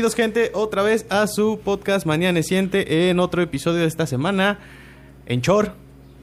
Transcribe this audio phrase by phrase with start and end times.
[0.00, 4.58] Bienvenidos, gente, otra vez a su podcast Mañana Siente en otro episodio de esta semana
[5.26, 5.74] en Chor,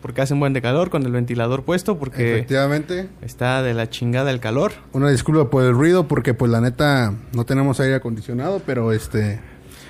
[0.01, 3.07] porque hace un buen de calor con el ventilador puesto, porque Efectivamente.
[3.21, 4.71] está de la chingada el calor.
[4.93, 9.39] Una disculpa por el ruido porque pues la neta no tenemos aire acondicionado, pero este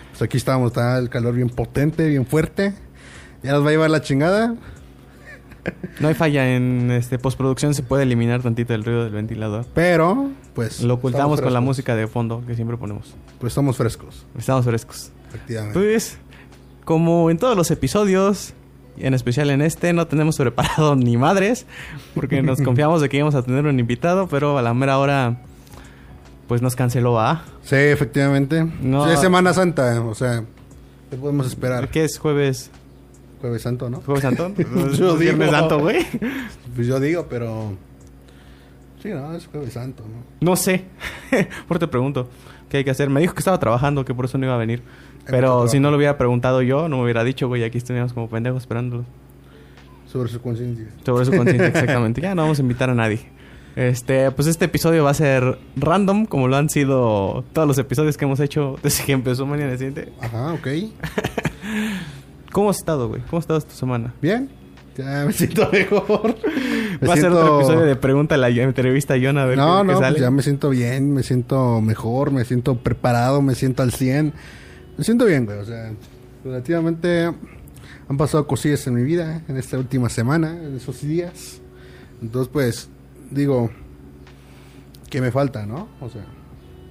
[0.10, 2.74] pues aquí estamos, está el calor bien potente, bien fuerte.
[3.42, 4.54] Ya nos va a llevar la chingada.
[6.00, 9.66] No hay falla en este postproducción, se puede eliminar tantito el ruido del ventilador.
[9.74, 13.16] Pero pues Lo ocultamos con la música de fondo que siempre ponemos.
[13.40, 15.12] Pues estamos frescos, Estamos frescos.
[15.30, 15.78] efectivamente.
[15.80, 16.18] Pues,
[16.86, 18.54] como en todos los episodios,
[18.98, 21.66] en especial en este, no tenemos preparado ni madres,
[22.16, 25.42] porque nos confiamos de que íbamos a tener un invitado, pero a la mera hora,
[26.48, 27.44] pues nos canceló, ¿ah?
[27.64, 28.66] Sí, efectivamente.
[28.82, 29.06] No.
[29.06, 30.44] Sí, es Semana Santa, o sea,
[31.10, 31.90] ¿qué podemos esperar?
[31.90, 32.72] ¿Qué es jueves?
[33.42, 34.02] Jueves Santo, ¿no?
[34.02, 34.54] ¿Jueves Santo?
[34.98, 35.60] Yo Viernes digo.
[35.60, 36.06] Santo, güey.
[36.76, 37.74] Pues yo digo, pero
[39.02, 40.24] sí, no, es Jueves Santo, ¿no?
[40.42, 40.86] No sé.
[41.68, 42.30] por te pregunto.
[42.70, 43.10] ¿Qué hay que hacer?
[43.10, 44.82] Me dijo que estaba trabajando, que por eso no iba a venir.
[45.26, 47.64] Pero si no lo hubiera preguntado yo, no me hubiera dicho, güey.
[47.64, 49.06] Aquí estuvimos como pendejos esperándolo.
[50.12, 50.88] Sobre su conciencia.
[51.06, 52.22] Sobre su conciencia, exactamente.
[52.22, 53.20] Ya no vamos a invitar a nadie.
[53.76, 58.18] Este, pues este episodio va a ser random, como lo han sido todos los episodios
[58.18, 60.12] que hemos hecho desde que empezó Mañana Siguiente.
[60.20, 60.68] Ajá, ok.
[62.52, 63.22] ¿Cómo has estado, güey?
[63.24, 64.14] ¿Cómo has estado esta semana?
[64.22, 64.50] Bien.
[64.98, 66.36] Ya me siento mejor.
[67.02, 69.46] Me va a ser siento- otro episodio de pregunta a la entrevista a John a
[69.46, 70.12] ver No, qué, qué no, sale.
[70.14, 74.34] pues ya me siento bien, me siento mejor, me siento preparado, me siento al 100.
[74.98, 75.60] Me siento bien, güey.
[75.60, 75.92] O sea,
[76.44, 77.26] relativamente
[78.10, 81.62] han pasado cosillas en mi vida en esta última semana, en esos días.
[82.22, 82.90] Entonces, pues,
[83.30, 83.70] digo,
[85.12, 85.88] que me falta, ¿no?
[86.02, 86.26] O sea,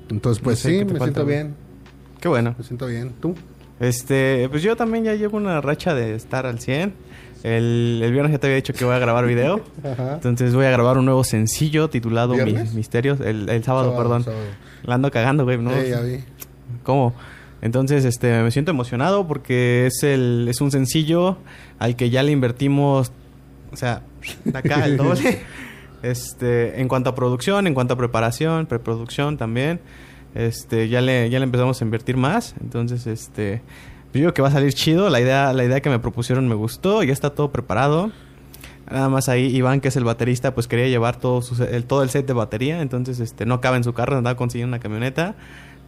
[0.09, 1.35] entonces, pues No sé, sí, ¿qué me falta, siento güey?
[1.37, 1.55] bien,
[2.21, 2.55] Qué bueno.
[2.57, 3.13] me siento bien.
[3.21, 3.35] ¿Tú?
[3.81, 6.95] Este, pues yo también ya llevo una racha de estar al 100.
[7.43, 9.61] El, el viernes ya te había dicho que voy a grabar video.
[9.85, 10.15] Ajá.
[10.15, 12.35] Entonces voy a grabar un nuevo sencillo titulado.
[12.35, 13.21] Mis Misterios.
[13.21, 14.25] El, el sábado, perdón.
[14.25, 14.43] sábado.
[14.83, 15.59] La ando cagando, güey.
[15.59, 15.71] ¿no?
[15.71, 16.25] Sí, ya vi.
[16.83, 17.15] ¿Cómo?
[17.63, 21.39] Entonces, este, me siento emocionado porque es el, es un sencillo
[21.79, 23.13] al que ya le invertimos,
[23.73, 24.03] o sea,
[24.45, 25.41] de acá el doble.
[26.03, 29.81] Este, en cuanto a producción, en cuanto a preparación, preproducción también,
[30.37, 32.55] este, ya le, ya le empezamos a invertir más.
[32.61, 33.63] Entonces, este,
[34.13, 35.09] yo digo que va a salir chido.
[35.11, 38.13] La idea, la idea que me propusieron me gustó, ya está todo preparado.
[38.91, 42.03] Nada más ahí Iván, que es el baterista, pues quería llevar todo, su, el, todo
[42.03, 42.81] el set de batería.
[42.83, 45.35] Entonces, este, no cabe en su carro, andaba consiguiendo una camioneta.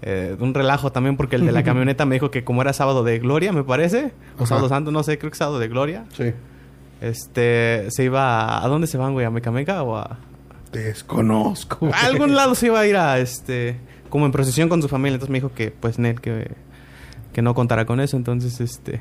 [0.01, 3.05] Eh, un relajo también porque el de la camioneta me dijo que como era sábado
[3.05, 4.13] de gloria, me parece.
[4.35, 4.47] O Ajá.
[4.47, 6.05] sábado santo, no sé, creo que sábado de gloria.
[6.17, 6.33] Sí.
[7.01, 8.65] Este, se iba a...
[8.65, 9.25] ¿A dónde se van, güey?
[9.25, 10.19] ¿A Mecameca o a...?
[10.73, 11.89] Desconozco.
[11.93, 13.77] A algún lado se iba a ir a, este...
[14.09, 15.15] Como en procesión con su familia.
[15.15, 16.51] Entonces me dijo que, pues, Nel, que...
[17.33, 18.17] Que no contara con eso.
[18.17, 19.01] Entonces, este...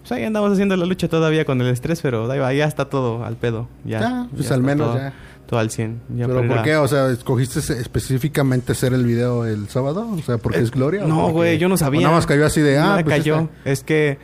[0.00, 2.88] Pues ahí andamos haciendo la lucha todavía con el estrés, pero da igual, ya está
[2.88, 3.68] todo al pedo.
[3.84, 5.12] Ya, Ya, pues ya al menos todo, ya.
[5.48, 6.00] Todo al 100.
[6.16, 6.76] Ya ¿Pero por a- qué?
[6.76, 10.08] O sea, ¿escogiste específicamente hacer el video el sábado?
[10.12, 11.02] O sea, ¿porque es Gloria?
[11.04, 12.02] No, güey, yo no sabía.
[12.02, 13.40] nada más cayó así de, No ah, me pues cayó.
[13.40, 13.70] esta.
[13.70, 14.18] Es que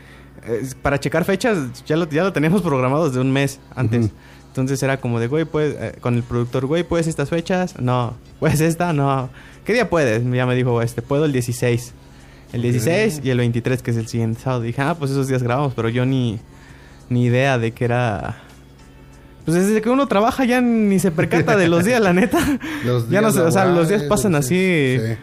[0.46, 4.10] eh, para checar fechas ya lo, ya lo teníamos programado desde un mes antes.
[4.48, 7.80] Entonces era como de, güey, pues, eh, con el productor, güey, ¿puedes estas fechas?
[7.80, 8.14] No.
[8.38, 8.92] ¿Puedes esta?
[8.92, 9.30] No.
[9.64, 10.22] ¿Qué día puedes?
[10.32, 11.92] Ya me dijo, este, puedo el 16.
[12.52, 14.62] El 16 y el 23, que es el siguiente sábado.
[14.62, 16.38] Dije, ah, pues esos días grabamos, pero yo ni,
[17.08, 18.42] ni idea de que era...
[19.44, 22.38] Pues desde que uno trabaja ya ni se percata de los días, la neta.
[22.84, 25.18] Los ya no días sé, o sea, los días pasan así días-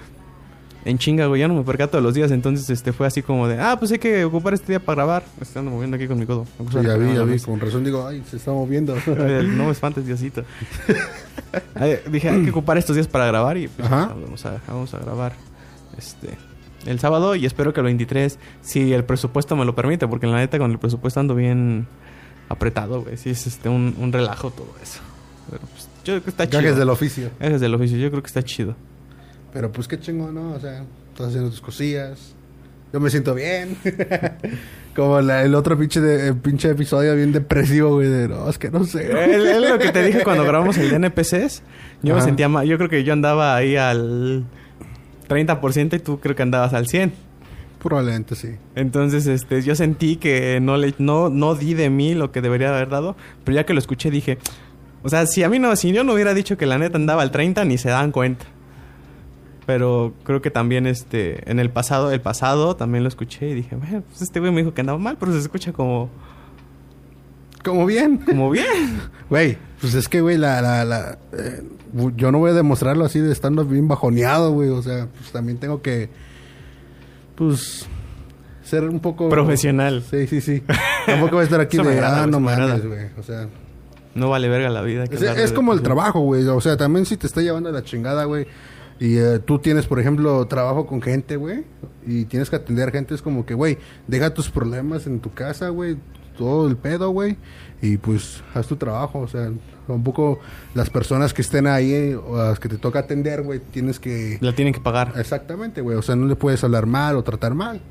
[0.86, 1.42] en chinga, güey.
[1.42, 2.32] Ya no me percato de los días.
[2.32, 3.60] Entonces, este, fue así como de...
[3.60, 5.24] Ah, pues hay que ocupar este día para grabar.
[5.38, 6.46] Me estoy ando moviendo aquí con mi codo.
[6.72, 7.40] Sí, ya vi, ya en vi.
[7.40, 8.96] Con razón digo, ay, se está moviendo.
[9.06, 10.44] No me espantes, Diosito.
[11.76, 14.14] Ay, dije, hay que ocupar estos días para grabar y pues, Ajá.
[14.22, 15.34] vamos, a, vamos a grabar
[15.98, 16.38] este
[16.86, 20.38] el sábado y espero que el 23, si el presupuesto me lo permite, porque la
[20.38, 21.88] neta con el presupuesto ando bien
[22.50, 23.18] apretado, güey.
[23.18, 25.00] Sí, es este un, un relajo todo eso.
[25.50, 26.62] Pero pues yo creo que está chido.
[26.62, 27.32] Gajes del oficio.
[27.40, 28.76] Gajes del oficio, yo creo que está chido.
[29.54, 30.52] Pero pues qué chingo, ¿no?
[30.54, 32.36] O sea, estás haciendo tus cosillas.
[32.94, 33.78] Yo me siento bien.
[34.96, 38.08] Como la- el otro pinche, de, el pinche episodio bien depresivo, güey.
[38.08, 39.10] De, no, es que no sé.
[39.12, 41.62] Es lo que te dije cuando grabamos el de NPCs.
[42.02, 42.26] Yo me Ajá.
[42.28, 42.68] sentía mal.
[42.68, 44.46] Yo creo que yo andaba ahí al
[45.30, 47.12] 30% y tú creo que andabas al 100%.
[47.82, 48.50] Probablemente sí.
[48.76, 52.70] Entonces, este, yo sentí que no le, no, no di de mí lo que debería
[52.76, 53.16] haber dado,
[53.46, 54.38] pero ya que lo escuché dije,
[55.02, 57.22] o sea, si a mí no, si yo no hubiera dicho que la neta andaba
[57.22, 58.46] al 30, ni se dan cuenta.
[59.70, 63.76] Pero creo que también, este, en el pasado, el pasado también lo escuché y dije,
[63.76, 66.10] bueno, pues este güey me dijo que andaba mal, pero se escucha como,
[67.64, 68.18] Como bien.
[68.18, 68.66] como bien.
[69.30, 71.62] Güey, pues es que, güey, la, la, la, eh,
[72.16, 74.70] yo no voy a demostrarlo así de estando bien bajoneado, güey.
[74.70, 76.10] O sea, pues también tengo que,
[77.36, 77.88] pues,
[78.64, 79.30] ser un poco...
[79.30, 80.02] Profesional.
[80.10, 80.64] Sí, sí, sí.
[81.06, 83.06] Tampoco voy a estar aquí de, agrada, ah, no mames, güey.
[83.20, 83.48] O sea,
[84.16, 85.06] No vale verga la vida.
[85.06, 86.44] que es, es como el trabajo, güey.
[86.48, 88.48] O sea, también si te está llevando la chingada, güey.
[89.00, 91.64] Y eh, tú tienes, por ejemplo, trabajo con gente, güey,
[92.06, 95.70] y tienes que atender gente, es como que, güey, deja tus problemas en tu casa,
[95.70, 95.98] güey,
[96.38, 97.38] todo el pedo, güey,
[97.82, 99.52] y pues haz tu trabajo, o sea,
[99.88, 100.40] un poco
[100.74, 104.38] las personas que estén ahí o las que te toca atender, güey, tienes que...
[104.42, 105.14] La tienen que pagar.
[105.16, 107.82] Exactamente, güey, o sea, no le puedes hablar mal o tratar mal.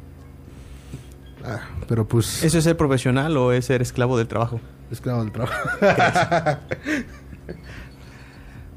[1.43, 2.45] Ah, pero pues...
[2.45, 4.61] ¿Eso es ser profesional o es ser esclavo del trabajo?
[4.91, 5.55] Esclavo del trabajo.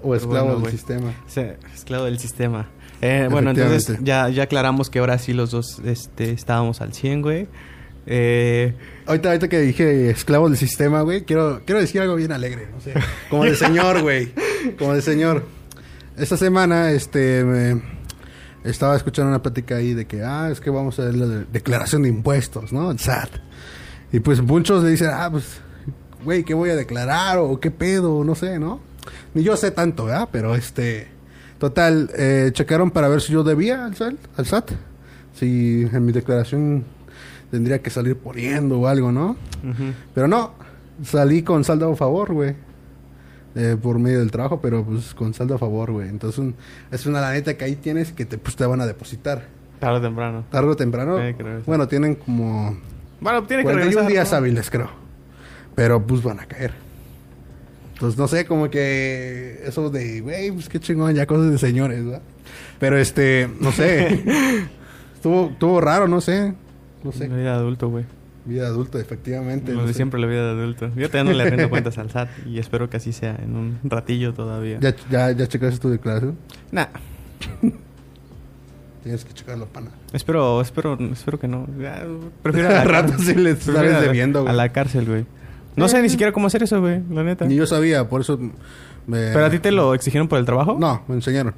[0.04, 1.14] o esclavo Bueno, del sistema.
[1.28, 1.42] Sí,
[1.74, 2.70] esclavo del sistema.
[3.02, 7.22] Eh, bueno, entonces ya, ya aclaramos que ahora sí los dos este, estábamos al 100,
[7.22, 7.48] güey.
[8.06, 8.74] Eh,
[9.06, 12.80] Ahorita, ahorita que dije esclavo del sistema, güey, quiero, quiero decir algo bien alegre, no
[12.82, 12.94] sé.
[13.30, 14.32] Como de señor, güey.
[14.78, 15.46] Como de señor.
[16.18, 17.82] Esta semana, este, me-
[18.64, 21.46] estaba escuchando una plática ahí de que, ah, es que vamos a ver la de-
[21.46, 22.92] declaración de impuestos, ¿no?
[22.92, 23.30] El SAT.
[24.12, 25.62] Y pues muchos le dicen, ah, pues,
[26.24, 27.38] güey, ¿qué voy a declarar?
[27.40, 28.80] O qué pedo, no sé, ¿no?
[29.34, 30.30] Ni yo sé tanto, ¿verdad?
[30.32, 31.08] Pero este,
[31.60, 34.72] total, eh, checaron para ver si yo debía al SAT, al SAT.
[35.34, 36.84] Si en mi declaración
[37.50, 39.36] tendría que salir poniendo o algo, ¿no?
[40.14, 40.54] Pero no,
[41.04, 42.56] salí con saldo a favor, güey.
[43.54, 46.08] Eh, por medio del trabajo, pero pues con saldo a favor, güey.
[46.08, 46.56] Entonces un-
[46.90, 49.48] es una laneta que ahí tienes que te, pues, te van a depositar.
[49.80, 50.46] Tarde o temprano.
[50.50, 51.16] Tarde o temprano.
[51.18, 51.64] Que regresar.
[51.66, 52.78] bueno, tienen como
[53.20, 54.08] Bueno, tiene que 41 regresar.
[54.10, 54.38] días ¿no?
[54.38, 54.90] hábiles, creo.
[55.76, 56.72] Pero pues van a caer.
[58.02, 62.04] Entonces no sé, como que eso de, güey, pues qué chingón, ya cosas de señores,
[62.04, 62.24] ¿verdad?
[62.80, 64.24] Pero este, no sé.
[65.14, 66.56] estuvo, estuvo raro, no sé.
[67.04, 67.28] No sé.
[67.28, 68.06] Vida de adulto, güey.
[68.44, 69.72] Vida de adulto, efectivamente.
[69.74, 69.94] No sé.
[69.94, 70.90] siempre la vida de adulto.
[70.96, 73.78] Yo todavía no le rindo cuentas al SAT y espero que así sea en un
[73.84, 74.80] ratillo todavía.
[74.82, 76.36] ¿Ya, ya, ya checaste tu declaración?
[76.72, 76.88] Nah,
[79.04, 79.92] Tienes que checarlo, pana.
[80.12, 81.68] espero, espero, espero que no.
[82.42, 84.52] Prefiero a la rato sí le sales a la- debiendo, güey.
[84.52, 85.26] A la cárcel, güey.
[85.76, 87.46] No sé ni siquiera cómo hacer eso, güey, la neta.
[87.46, 88.52] Ni yo sabía, por eso me...
[89.32, 90.78] ¿Pero a ti te lo exigieron por el trabajo?
[90.80, 91.54] No, me enseñaron.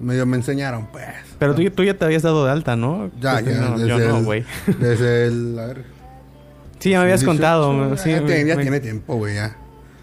[0.00, 1.04] Medio me enseñaron, pues.
[1.38, 3.10] Pero tú, tú ya te habías dado de alta, ¿no?
[3.20, 4.44] Ya, Yo ya, no, desde yo no, güey.
[4.78, 5.58] Desde el...
[5.58, 5.84] A ver...
[6.78, 7.96] Sí, ya me habías 18, contado.
[7.98, 9.56] Sí, ya, me- ya me- tiene tiempo, güey, ya.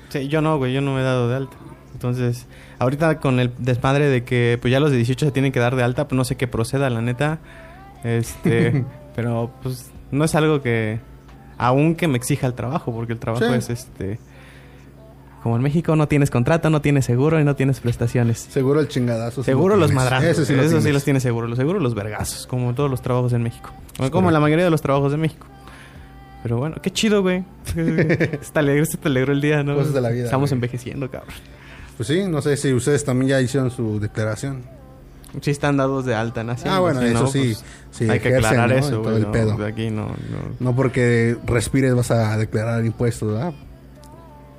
[0.10, 1.58] Sí, yo no, güey, yo no me he dado de alta.
[1.94, 2.46] Entonces,
[2.78, 5.76] ahorita con el desmadre de que pues ya los de 18 se tienen que dar
[5.76, 7.40] de alta, pues no sé qué proceda, la neta.
[8.04, 8.86] Este,
[9.16, 11.00] pero pues no es algo que
[11.58, 13.54] aún que me exija el trabajo, porque el trabajo Sí.
[13.54, 14.20] es este
[15.44, 18.38] como en México no tienes contrato, no tienes seguro y no tienes prestaciones.
[18.40, 19.44] Seguro el chingadazo.
[19.44, 20.04] sí Seguro lo los tienes.
[20.04, 20.30] madrazos.
[20.30, 20.94] Ese sí lo Eso sí tienes.
[20.94, 21.48] los tiene seguro.
[21.48, 23.70] Los seguros los vergazos, como todos los trabajos en México.
[24.12, 25.46] Como la mayoría de los trabajos de México.
[26.44, 27.46] Pero bueno, qué chido, güey.
[28.42, 29.76] Está alegre, se te alegró el día, ¿no?
[29.76, 30.58] Cosas de la vida, Estamos güey.
[30.58, 31.34] envejeciendo, cabrón.
[31.96, 34.64] Pues sí, no sé si ustedes también ya hicieron su declaración.
[35.42, 37.40] Sí están dados de alta en Hacienda, Ah, bueno, si eso no, sí.
[37.40, 38.76] pues, sí hay que aclarar ¿no?
[38.76, 39.16] eso, güey.
[39.18, 39.58] el no, pedo.
[39.58, 40.16] de aquí no, no.
[40.60, 43.54] No porque respires vas a declarar impuestos, ¿verdad?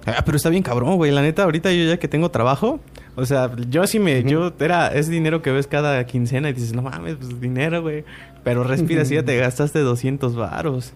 [0.07, 1.11] Ah, pero está bien cabrón, güey.
[1.11, 2.81] La neta, ahorita yo ya que tengo trabajo,
[3.17, 6.73] o sea, yo sí me, yo era, es dinero que ves cada quincena y dices,
[6.73, 8.05] no mames, pues dinero, güey.
[8.45, 10.93] Pero respiras y ya te gastaste 200 varos.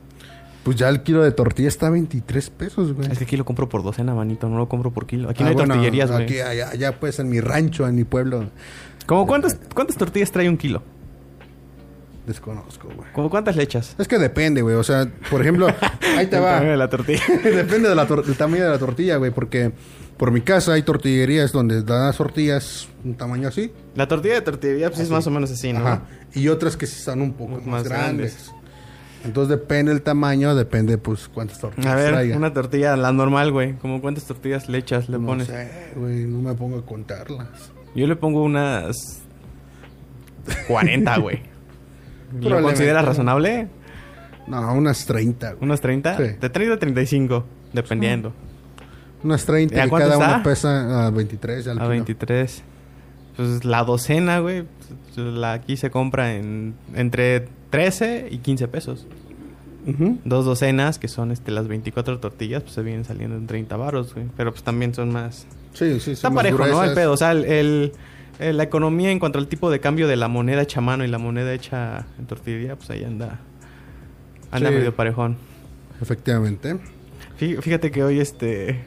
[0.65, 3.11] Pues ya el kilo de tortilla está a 23 pesos, güey.
[3.11, 5.29] Es que aquí lo compro por docena, manito, no lo compro por kilo.
[5.29, 6.23] Aquí Ah, no hay bueno, tortillerías, güey.
[6.23, 8.45] Aquí, allá, allá, pues en mi rancho, en mi pueblo,
[9.07, 10.83] ¿Cómo cuántas, cuántas tortillas trae un kilo?
[12.27, 13.09] desconozco, güey.
[13.13, 13.97] ¿Cómo cuántas le echas?
[13.99, 14.77] Es que depende, güey.
[14.77, 15.67] O sea, por ejemplo,
[16.17, 16.53] ahí te El va.
[16.55, 17.23] tamaño de la tortilla.
[17.43, 19.33] depende de del tamaño de la tortilla, güey.
[19.33, 19.73] Porque
[20.17, 23.73] por mi casa hay tortillerías donde dan las tortillas un tamaño así.
[23.97, 25.13] La tortilla de tortillería pues, es Así.
[25.15, 25.81] más o menos así, ¿no?
[25.81, 26.03] Ajá.
[26.33, 28.35] Y otras que sí están un poco Más más, grandes.
[28.35, 28.53] grandes.
[29.25, 32.37] Entonces depende el tamaño, depende pues cuántas tortillas A ver, traiga.
[32.37, 33.75] una tortilla, la normal, güey.
[33.79, 35.49] ¿Cómo cuántas tortillas le echas, le no pones?
[35.49, 37.49] sé, güey, no me pongo a contarlas.
[37.95, 39.23] Yo le pongo unas
[40.69, 41.41] 40, güey.
[42.41, 43.69] ¿Lo consideras razonable?
[44.47, 45.65] No, unas 30, güey.
[45.65, 46.17] ¿Unas 30?
[46.17, 46.23] Sí.
[46.41, 48.33] De 30 a 35, dependiendo.
[49.23, 50.17] Unas 30 ¿Y cada está?
[50.19, 51.89] una pesa a 23 al A kilo.
[51.91, 52.63] 23.
[53.37, 54.65] Pues la docena, güey,
[55.17, 59.07] la aquí se compra en entre 13 y 15 pesos.
[59.87, 60.19] Ujú.
[60.25, 64.15] Dos docenas, que son este las 24 tortillas, pues se vienen saliendo en 30 baros,
[64.15, 64.27] güey.
[64.37, 65.47] Pero pues también son más...
[65.73, 66.85] Sí, sí, Está parejo, ¿no?
[66.85, 67.13] El pedo.
[67.13, 67.93] O sea, el, el-
[68.39, 71.05] el- la economía en cuanto al tipo de cambio de la moneda hecha a mano
[71.05, 73.39] y la moneda hecha en tortillería, pues ahí anda.
[74.51, 74.75] Anda Sí.
[74.77, 75.37] medio parejón.
[76.01, 76.77] Efectivamente.
[77.41, 78.85] Fí- Fíjate que hoy este...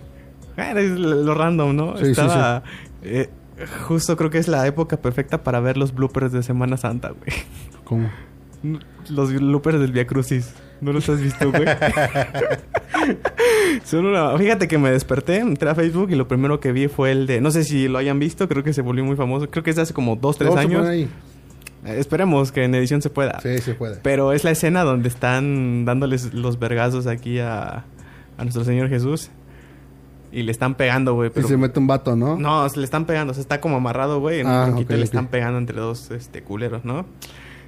[0.57, 1.97] es lo random, ¿no?
[1.97, 2.63] Sí, sí, Estaba...
[3.03, 3.29] eh,
[3.87, 7.31] justo creo que es la época perfecta para ver los bloopers de Semana Santa, güey.
[7.83, 8.09] ¿Cómo?
[9.09, 10.53] Los bloopers del Via Crucis.
[10.85, 11.65] ¿No los has visto, güey?
[13.83, 14.37] Son una...
[14.37, 17.41] Fíjate que me desperté, entré a Facebook y lo primero que vi fue el de...
[17.41, 19.49] No sé si lo hayan visto, creo que se volvió muy famoso.
[19.49, 20.87] Creo que es de hace como dos, tres años.
[20.87, 21.09] ahí.
[21.85, 23.39] Eh, esperemos que en edición se pueda.
[23.41, 23.97] Sí, se puede.
[24.01, 27.85] Pero es la escena donde están dándoles los vergazos aquí a,
[28.37, 29.29] a nuestro Señor Jesús.
[30.31, 31.31] y le están pegando, güey.
[31.35, 32.37] Y se mete un vato, ¿no?
[32.37, 34.93] No, se le están pegando, o sea, está como amarrado, güey, en Ah, un tronquito
[34.93, 37.05] y ok, le están pegando entre dos este culeros, ¿no?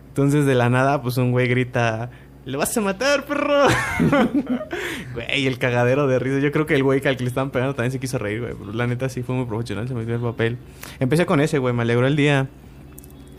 [0.09, 2.09] Entonces de la nada, pues un güey grita,
[2.47, 3.67] "¡Le vas a matar, perro!"
[5.13, 6.39] güey, el cagadero de risa.
[6.39, 8.41] Yo creo que el güey que al que le estaban pegando también se quiso reír,
[8.41, 8.53] güey.
[8.57, 10.57] Pero la neta sí fue muy profesional, se metió el papel.
[10.99, 12.47] Empecé con ese, güey, me alegró el día.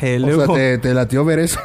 [0.00, 1.58] Eh, o sea, te, te latió ver eso.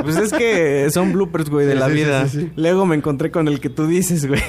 [0.00, 2.28] pues es que son bloopers, güey, de Sí, la sí, vida.
[2.28, 2.52] sí.
[2.56, 4.40] Luego me encontré con el que tú dices, güey.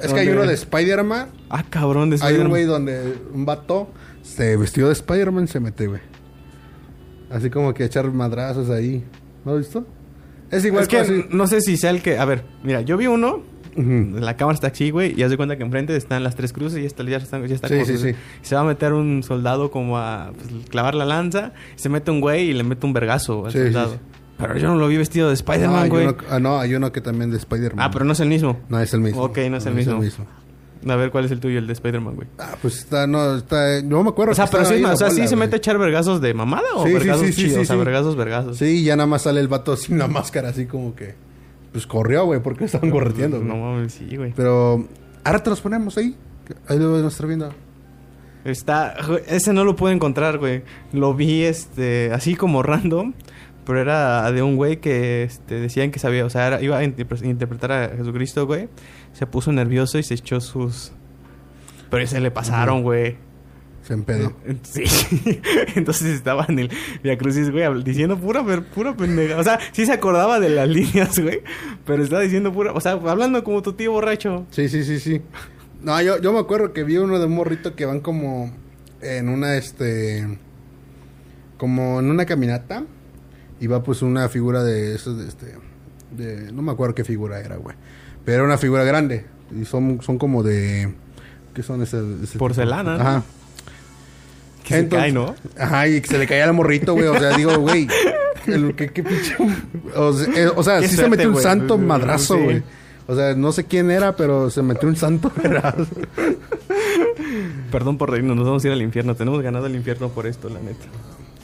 [0.00, 1.28] Es que hay uno de Spider-Man.
[1.50, 2.48] Ah, cabrón, de Hay un Spider-Man.
[2.50, 3.90] güey donde un vato
[4.22, 6.00] se vestió de Spider-Man y se mete, güey.
[7.30, 9.02] Así como que echar madrazos ahí.
[9.44, 9.86] ¿No lo has visto?
[10.52, 11.24] Es igual Es que así.
[11.30, 12.18] no sé si sea el que...
[12.18, 13.42] A ver, mira, yo vi uno.
[13.74, 16.78] La cámara está así, güey, y haz de cuenta que enfrente están las tres cruces
[16.78, 18.10] y está, ya está, ya está Sí, sí, sí.
[18.42, 22.20] Se va a meter un soldado como a pues, clavar la lanza, se mete un
[22.20, 23.96] güey y le mete un vergazo al soldado.
[24.36, 26.04] Pero yo no lo vi vestido de No, Spider-Man, hay güey.
[26.06, 27.82] uno- ah, no, hay uno que también de Spider-Man.
[27.82, 28.60] Ah, pero no es el mismo.
[28.68, 29.22] No es el mismo.
[29.22, 30.02] Ok, no es el mismo.
[30.88, 32.28] A ver, ¿cuál es el tuyo, el de Spider-Man, güey?
[32.38, 34.32] Ah, pues está, no, está, no me acuerdo.
[34.32, 36.86] O sea, pero sí, o sea, sí se mete a echar vergazos de mamada o
[36.86, 38.56] Sí, vergazos sí, sí, chidos, o sea, vergazos, vergazos.
[38.58, 41.14] Sí, ya nada más sale el vato sin la máscara, así como que.
[41.72, 43.38] Pues corrió, güey, porque estaban correteando.
[43.38, 43.62] No güey.
[43.62, 44.32] mames, sí, güey.
[44.36, 44.86] Pero.
[45.24, 46.16] Ahora te los ponemos ahí.
[46.68, 47.50] Ahí lo van a estar viendo.
[48.44, 48.96] Está,
[49.28, 50.62] ese no lo pude encontrar, güey.
[50.92, 53.12] Lo vi, este, así como random,
[53.64, 56.82] pero era de un güey que, este, decían que sabía, o sea, era- iba a
[56.84, 58.68] interpre- interpretar a Jesucristo, güey.
[59.12, 60.92] Se puso nervioso y se echó sus...
[61.90, 63.16] Pero se le pasaron, güey.
[63.82, 64.32] Se empedó.
[64.46, 64.84] Eh, Sí.
[65.74, 66.70] Entonces estaba en el
[67.02, 68.42] Via Crucis, güey, diciendo pura,
[68.74, 69.36] pura pendeja.
[69.38, 71.42] O sea, sí se acordaba de las líneas, güey.
[71.84, 72.72] Pero estaba diciendo pura...
[72.72, 74.46] O sea, hablando como tu tío borracho.
[74.50, 75.20] Sí, sí, sí, sí.
[75.82, 78.52] No, yo, yo me acuerdo que vi uno de un morrito que van como
[79.02, 80.38] en una, este,
[81.58, 82.84] como en una caminata
[83.60, 85.56] y va pues una figura de esos, de este,
[86.12, 87.76] de, no me acuerdo qué figura era, güey.
[88.24, 89.24] Pero era una figura grande
[89.60, 90.92] y son, son como de,
[91.54, 92.04] ¿qué son esas?
[92.38, 92.94] Porcelana.
[92.96, 93.22] Ajá.
[94.64, 95.34] Que se cae, ¿no?
[95.58, 97.06] Ajá, y que se le caía al morrito, güey.
[97.06, 97.88] O sea, digo, güey,
[98.44, 99.34] ¿qué, qué pinche?
[99.96, 102.40] O sea, eh, o sea, Qué sí se metió un santo madrazo, Sí.
[102.42, 102.62] güey.
[103.08, 105.88] O sea, no sé quién era, pero se metió un santo madrazo.
[107.70, 109.14] Perdón por reírnos, nos vamos a ir al infierno.
[109.16, 110.84] Tenemos ganado el infierno por esto, la neta.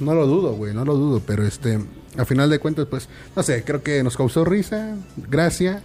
[0.01, 1.81] No lo dudo, güey, no lo dudo, pero este,
[2.17, 4.95] a final de cuentas, pues, no sé, creo que nos causó risa,
[5.29, 5.83] gracia.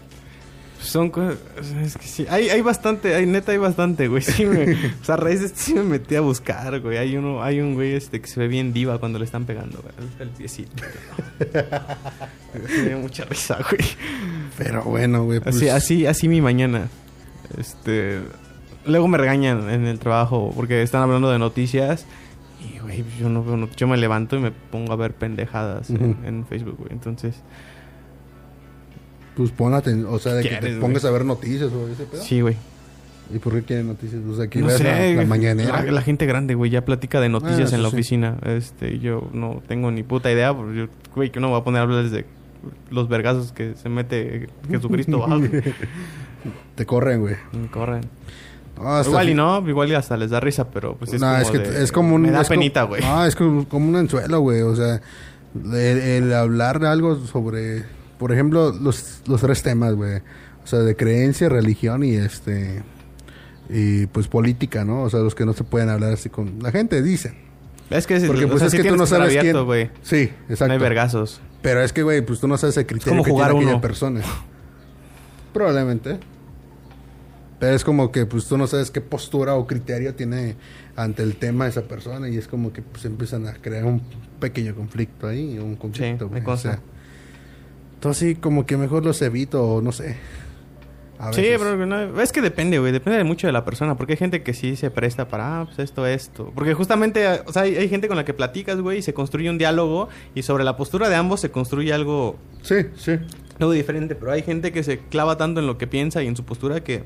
[0.83, 1.37] Son cosas...
[1.81, 2.25] Es que sí.
[2.29, 4.21] Hay, hay bastante, hay neta hay bastante, güey.
[4.33, 4.73] Sí me...
[4.73, 6.97] o sea, a raíz de esto sí me metí a buscar, güey.
[6.97, 9.81] Hay uno, hay un güey este que se ve bien diva cuando le están pegando,
[9.81, 9.93] güey.
[10.19, 10.83] El piecito.
[12.53, 13.87] me dio mucha risa, güey.
[14.57, 16.89] Pero bueno, güey, pues, Así, así, así mi mañana.
[17.57, 18.19] Este...
[18.85, 22.05] Luego me regañan en el trabajo porque están hablando de noticias.
[22.59, 26.77] Y, güey, yo no Yo me levanto y me pongo a ver pendejadas en, Facebook,
[26.77, 26.91] güey.
[26.91, 27.35] Entonces...
[29.35, 32.03] pues pon atención, o sea, de que te ¿Quieres, pongas a ver noticias o ese
[32.05, 32.21] pedo.
[32.23, 32.55] Sí, güey.
[33.33, 34.21] ¿Y por qué quieren noticias?
[34.29, 34.83] O sea, que No veas sé,
[35.15, 35.81] la, la mañanera.
[35.83, 37.95] La, la gente grande, güey, ya platica de noticias Ah, en la sí.
[37.95, 38.37] oficina.
[38.45, 40.85] Este, yo no tengo ni puta idea, porque yo,
[41.15, 42.25] güey, que no voy a poner a hablar de
[42.91, 45.41] los vergazos que se mete Jesucristo bajo.
[46.75, 47.35] Te corren, güey.
[47.71, 48.01] Corren.
[48.77, 51.39] No, igual y no, igual y hasta les da risa, pero pues es No, como
[51.41, 52.23] es que de- es como un...
[52.23, 53.01] Me da es penita, güey.
[53.01, 54.61] No, es como, como un anzuelo, güey.
[54.61, 54.99] O sea,
[55.55, 57.83] el, el hablar de algo sobre...
[58.23, 60.19] Por ejemplo, los, los tres temas, güey.
[60.63, 62.81] O sea, de creencia, religión y este...
[63.69, 65.01] Y pues política, ¿no?
[65.03, 66.59] O sea, los que no se pueden hablar así con...
[66.63, 67.33] La gente dice.
[67.89, 69.91] Es que, Porque o pues sea, es sí que tú no sabes abierto, quién...
[70.03, 70.71] Sí, No exacto.
[70.71, 71.41] hay vergazos.
[71.61, 73.75] Pero es que, güey, pues tú no sabes el criterio como que jugar tiene aquella
[73.75, 73.81] uno.
[73.81, 74.21] persona.
[75.51, 76.17] Probablemente.
[77.59, 80.55] Pero es como que, pues tú no sabes qué postura o criterio tiene
[80.95, 84.01] ante el tema esa persona y es como que pues empiezan a crear un
[84.39, 86.29] pequeño conflicto ahí, un conflicto.
[86.29, 86.71] me o consta.
[86.73, 86.81] sea,
[88.03, 90.17] entonces sí, como que mejor los evito o no sé.
[91.19, 91.59] A Sí, veces.
[91.59, 92.91] pero no, es que depende, güey.
[92.91, 93.95] Depende de mucho de la persona.
[93.95, 96.51] Porque hay gente que sí se presta para, ah, pues esto, esto.
[96.53, 99.49] Porque justamente, o sea, hay, hay gente con la que platicas, güey, y se construye
[99.49, 100.09] un diálogo.
[100.35, 103.13] Y sobre la postura de ambos se construye algo, Sí, sí.
[103.57, 104.15] algo diferente.
[104.15, 106.83] Pero hay gente que se clava tanto en lo que piensa y en su postura
[106.83, 107.03] que...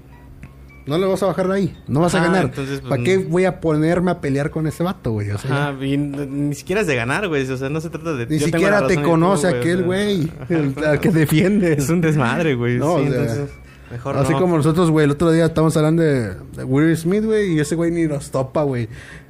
[0.88, 1.78] No le vas a bajar de ahí.
[1.88, 2.46] No vas a Ajá, ganar.
[2.46, 5.30] entonces, pues, ¿Para qué voy a ponerme a pelear con ese vato, güey?
[5.32, 7.50] O sea, Ajá, y n- ni siquiera es de ganar, güey.
[7.50, 8.26] O sea, no se trata de...
[8.28, 11.84] Ni yo siquiera te tú, conoce aquel güey, el- al que defiendes.
[11.84, 12.78] Es un desmadre, güey.
[12.78, 13.50] No, sí, o sea, entonces...
[13.92, 14.40] Mejor Así no.
[14.40, 17.76] como nosotros, güey, el otro día estábamos hablando de, de Will Smith, güey, y ese
[17.76, 18.90] güey ni nos topa, güey.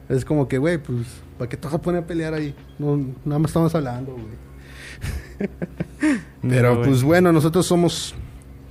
[0.10, 1.06] Es como que, güey, pues,
[1.38, 2.56] ¿para qué te vas a poner a pelear ahí?
[2.80, 4.26] No, nada más estamos hablando, güey.
[6.42, 8.16] Pero, pues, bueno, nosotros somos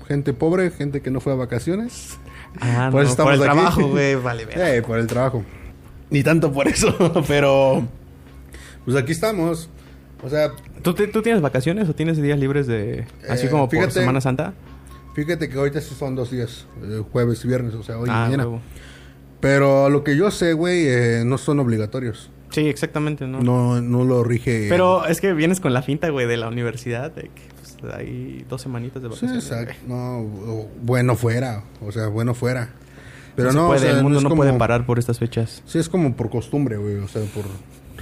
[0.08, 2.18] gente pobre, gente que no fue a vacaciones.
[2.60, 3.52] Ah, por no, eso por el aquí.
[3.52, 4.14] trabajo, güey.
[4.16, 4.46] Vale.
[4.54, 5.44] Eh, por el trabajo.
[6.10, 6.94] Ni tanto por eso,
[7.28, 7.86] pero...
[8.84, 9.68] Pues aquí estamos.
[10.22, 10.50] O sea,
[10.82, 13.04] ¿Tú, te- ¿Tú tienes vacaciones o tienes días libres de...
[13.28, 14.54] Así Eh, como por fíjate- Semana Santa?
[15.14, 18.12] fíjate que ahorita sí son dos días, eh, jueves y viernes, o sea, hoy y
[18.12, 18.44] ah, mañana.
[18.44, 18.60] huevo.
[19.40, 22.30] Pero lo que yo sé, güey, eh, no son obligatorios.
[22.50, 23.40] Sí, exactamente, ¿no?
[23.40, 24.66] No, no lo rige.
[24.68, 27.42] Pero es que vienes con la finta, güey, de la universidad, de que
[27.94, 29.44] hay dos semanitas de Sí, vacaciones.
[29.44, 29.74] exacto.
[29.86, 29.98] güey.
[29.98, 31.62] No, bueno fuera.
[31.84, 32.70] O sea, bueno fuera.
[33.34, 35.62] Pero no, puede, o sea, el mundo no como- puede parar por estas fechas.
[35.66, 36.96] Sí, es como por costumbre, güey.
[36.96, 37.44] O sea, por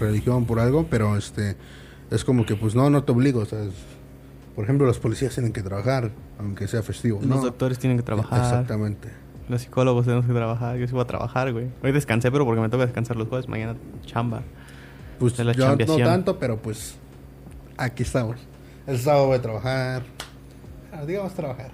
[0.00, 0.87] religión, por algo.
[0.88, 1.57] Pero este.
[2.11, 3.40] Es como que, pues no, no te obligo.
[3.40, 3.73] O sea, es-
[4.54, 7.19] por ejemplo, los policías tienen que trabajar, aunque sea festivo.
[7.21, 7.40] Los ¿no?
[7.40, 8.40] doctores tienen que trabajar.
[8.40, 9.09] Exactamente.
[9.49, 10.76] Los psicólogos tenemos que trabajar.
[10.76, 11.66] Yo sí voy a trabajar, güey.
[11.83, 13.49] Hoy descansé, pero porque me toca descansar los jueves.
[13.49, 13.75] Mañana
[14.07, 14.43] chamba.
[15.19, 16.95] Pues la yo no tanto, pero pues
[17.76, 18.37] aquí estamos.
[18.87, 20.03] El sábado voy a trabajar.
[20.93, 21.71] Ah, digamos trabajar.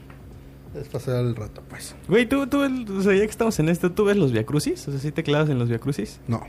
[0.75, 1.95] Es pasar el rato, pues.
[2.09, 4.87] Güey, ¿tú, tú, o sea, ya que estamos en esto, ¿tú ves los Viacrucis?
[4.87, 6.21] O sea, ¿sí te clavas en los Viacrucis?
[6.29, 6.43] No.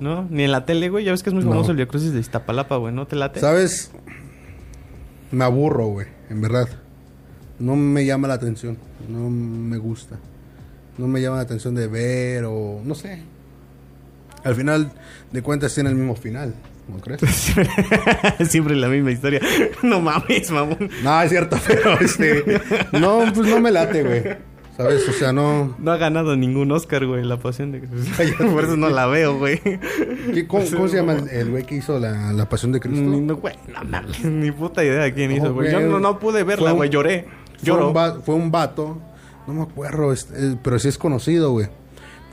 [0.00, 0.26] ¿No?
[0.30, 1.04] Ni en la tele, güey.
[1.04, 1.50] Ya ves que es muy No.
[1.50, 2.94] famoso el Viacrucis de Iztapalapa, güey.
[2.94, 3.40] ¿No te late?
[3.40, 3.90] ¿Sabes?
[5.30, 6.68] Me aburro, güey, en verdad.
[7.58, 8.78] No me llama la atención.
[9.08, 10.16] No me gusta.
[10.96, 12.80] No me llama la atención de ver o...
[12.84, 13.22] No sé.
[14.44, 14.90] Al final
[15.30, 16.54] de cuentas tiene el mismo final.
[16.88, 17.20] ¿No crees?
[18.48, 19.40] Siempre la misma historia.
[19.82, 20.90] no mames, mamón.
[21.02, 22.60] no, es cierto, pero este...
[22.92, 24.22] No, pues no me late, güey.
[24.76, 25.08] ¿Sabes?
[25.08, 25.74] O sea, no...
[25.78, 27.80] No ha ganado ningún Oscar, güey, la pasión de
[28.52, 29.60] Por eso no la veo, güey.
[29.60, 33.02] ¿Qué- cómo, cómo se llama el- güey que hizo la, la Pasión de Cristo?
[33.02, 35.72] Ni, no, güey, no mames, ni puta idea de quién hizo, güey.
[35.72, 36.90] Yo no, no pude verla, Fue güey.
[36.90, 37.26] Lloré.
[37.58, 37.90] Fue Lloro.
[37.90, 38.98] un, fue un vato,
[39.48, 41.66] no me acuerdo, este, eh, pero sí es conocido, güey.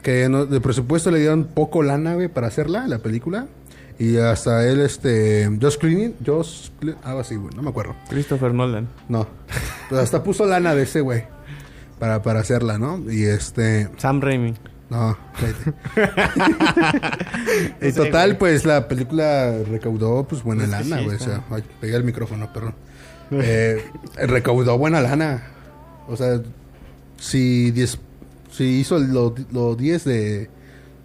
[0.04, 3.48] Que no- de presupuesto le dieron poco lana, güey, para hacerla, la película.
[3.98, 6.70] Y hasta él, este, Josh Clooney, Josh,
[7.04, 7.96] algo así, güey, no me acuerdo.
[8.10, 8.90] Christopher Nolan.
[9.08, 9.28] No,
[9.90, 11.24] pero hasta puso lana de ese, güey,
[11.98, 13.00] para, para hacerla, ¿no?
[13.10, 14.54] Y este, Sam Raimi.
[14.90, 15.18] no,
[17.80, 21.16] sé, total, pues la película recaudó, pues, buena lana, güey.
[21.16, 22.76] o sea, ay, pegué el micrófono, perdón.
[23.32, 23.84] Eh,
[24.16, 25.44] recaudó buena lana.
[26.08, 26.42] O sea,
[27.18, 28.00] si 10
[28.56, 30.50] si hizo lo, lo 10 de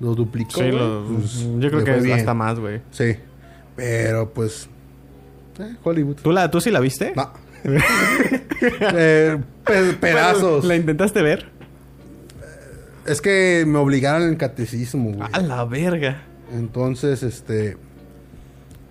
[0.00, 2.80] lo duplicó, Sí, lo- pues, yo creo que es hasta más, güey.
[2.90, 3.16] Sí.
[3.76, 4.68] Pero pues
[5.58, 6.16] eh, Hollywood.
[6.22, 7.12] ¿Tú, la, ¿Tú sí la viste?
[7.16, 7.30] No.
[8.62, 10.64] Eh, pe- pedazos.
[10.66, 11.48] ¿La intentaste ver?
[13.06, 15.28] Es que me obligaron en catecismo, güey.
[15.32, 16.22] A la verga.
[16.52, 17.78] Entonces, este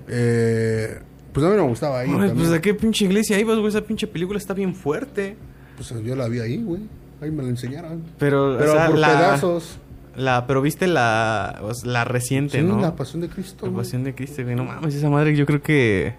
[0.08, 1.00] eh,
[1.32, 2.10] pues a mí no me gustaba ahí.
[2.36, 3.70] Pues a qué pinche iglesia ibas, güey.
[3.70, 5.38] Esa pinche película está bien fuerte.
[5.76, 6.82] Pues yo la vi ahí, güey.
[7.22, 8.04] Ahí me la enseñaron.
[8.18, 9.78] Pero, Pero o sea, por la, pedazos.
[10.20, 10.46] La...
[10.48, 11.62] Pero viste la...
[11.84, 12.80] la reciente, Sí, ¿no?
[12.80, 13.68] la pasión de Cristo.
[13.68, 14.56] La pasión de Cristo, güey.
[14.56, 16.14] No mames, esa madre yo creo que...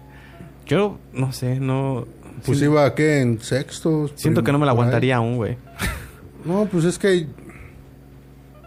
[0.65, 2.05] Yo, no sé, no...
[2.45, 3.21] Pues siento, iba, ¿qué?
[3.21, 4.09] En sexto.
[4.15, 5.57] siento que no me la aguantaría aún, güey.
[6.45, 7.27] No, pues es que...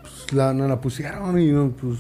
[0.01, 1.99] Pues la, no la pusieron y no, pues...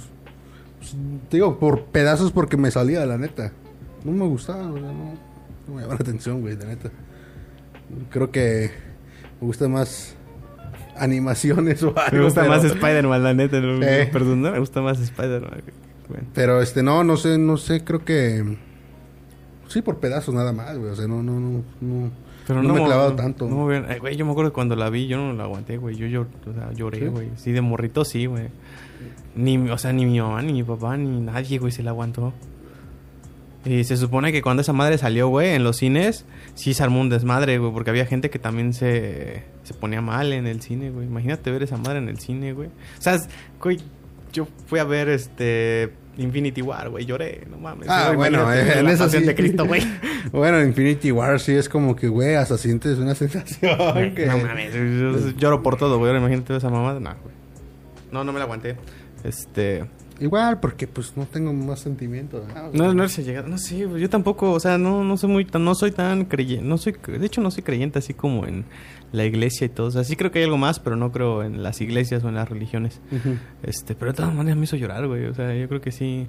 [0.78, 0.94] pues,
[1.28, 3.52] te digo, por pedazos porque me salía, la neta.
[4.04, 5.14] No me gustaba, o sea, no,
[5.66, 6.90] no me llamaba la atención, güey, la neta.
[8.10, 8.70] Creo que
[9.40, 10.13] me gusta más
[10.96, 12.16] animaciones o algo.
[12.18, 13.60] Me gusta pero- más Spider-Man, la neta.
[13.60, 13.80] No.
[14.12, 15.62] Perdón, no me gusta más Spider-Man.
[16.08, 16.26] Bueno.
[16.34, 18.58] Pero este, no, no sé, no sé, creo que...
[19.68, 20.90] Sí, por pedazos nada más, güey.
[20.90, 22.10] O sea, no, no, no, no.
[22.46, 23.48] Pero no, no, me he clavado no- tanto.
[23.48, 25.78] no, güey, eh, güey, yo me acuerdo que cuando la vi, yo no la aguanté,
[25.78, 25.96] güey.
[25.96, 27.06] Yo, yo o sea, lloré, ¿Sí?
[27.06, 27.28] güey.
[27.36, 28.48] Sí, de morrito, sí, güey.
[29.34, 32.34] Ni, o sea, ni mi mamá, ni mi papá, ni nadie, güey, se la aguantó.
[33.64, 37.00] Y se supone que cuando esa madre salió, güey, en los cines, sí se armó
[37.00, 40.90] un desmadre, güey, porque había gente que también se, se ponía mal en el cine,
[40.90, 41.06] güey.
[41.06, 42.68] Imagínate ver esa madre en el cine, güey.
[42.68, 43.18] O sea,
[43.60, 43.80] güey,
[44.32, 47.88] yo fui a ver este Infinity War, güey, lloré, no mames.
[47.88, 49.20] Ah, bueno, eh, en eso sí.
[49.20, 49.82] de Cristo, güey.
[50.32, 54.26] Bueno, Infinity War sí es como que, güey, hasta sientes una sensación que...
[54.26, 56.08] No mames, yo lloro por todo, güey.
[56.08, 56.98] Ahora imagínate esa mamada.
[56.98, 57.34] No, güey.
[58.10, 58.76] No, no me la aguanté.
[59.22, 59.84] Este.
[60.20, 62.44] Igual, porque pues no tengo más sentimiento.
[62.72, 62.86] ¿no?
[62.86, 63.42] No, no se llega.
[63.42, 64.52] No sé, yo tampoco.
[64.52, 65.64] O sea, no, no soy muy tan.
[65.64, 66.64] No soy tan creyente.
[66.64, 66.94] No soy.
[67.06, 68.64] De hecho, no soy creyente así como en
[69.12, 69.88] la iglesia y todo.
[69.88, 72.28] O sea, sí creo que hay algo más, pero no creo en las iglesias o
[72.28, 73.00] en las religiones.
[73.64, 75.24] Este, pero de todas maneras me hizo llorar, güey.
[75.26, 76.26] O sea, yo creo que sí.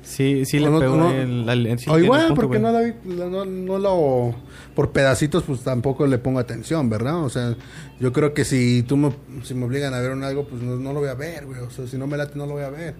[0.00, 2.62] Sí, sí le pegó no- el, el- el- sí o tiene igual, punto, porque güey.
[2.62, 4.34] no, la vi- la- no, no lo...
[4.74, 7.22] Por pedacitos, pues tampoco le pongo atención, ¿verdad?
[7.24, 7.56] O sea,
[7.98, 9.10] yo creo que si tú me,
[9.42, 11.60] si me obligan a ver un algo, pues no, no lo voy a ver, güey.
[11.60, 12.94] O sea, si no me late, no lo voy a ver.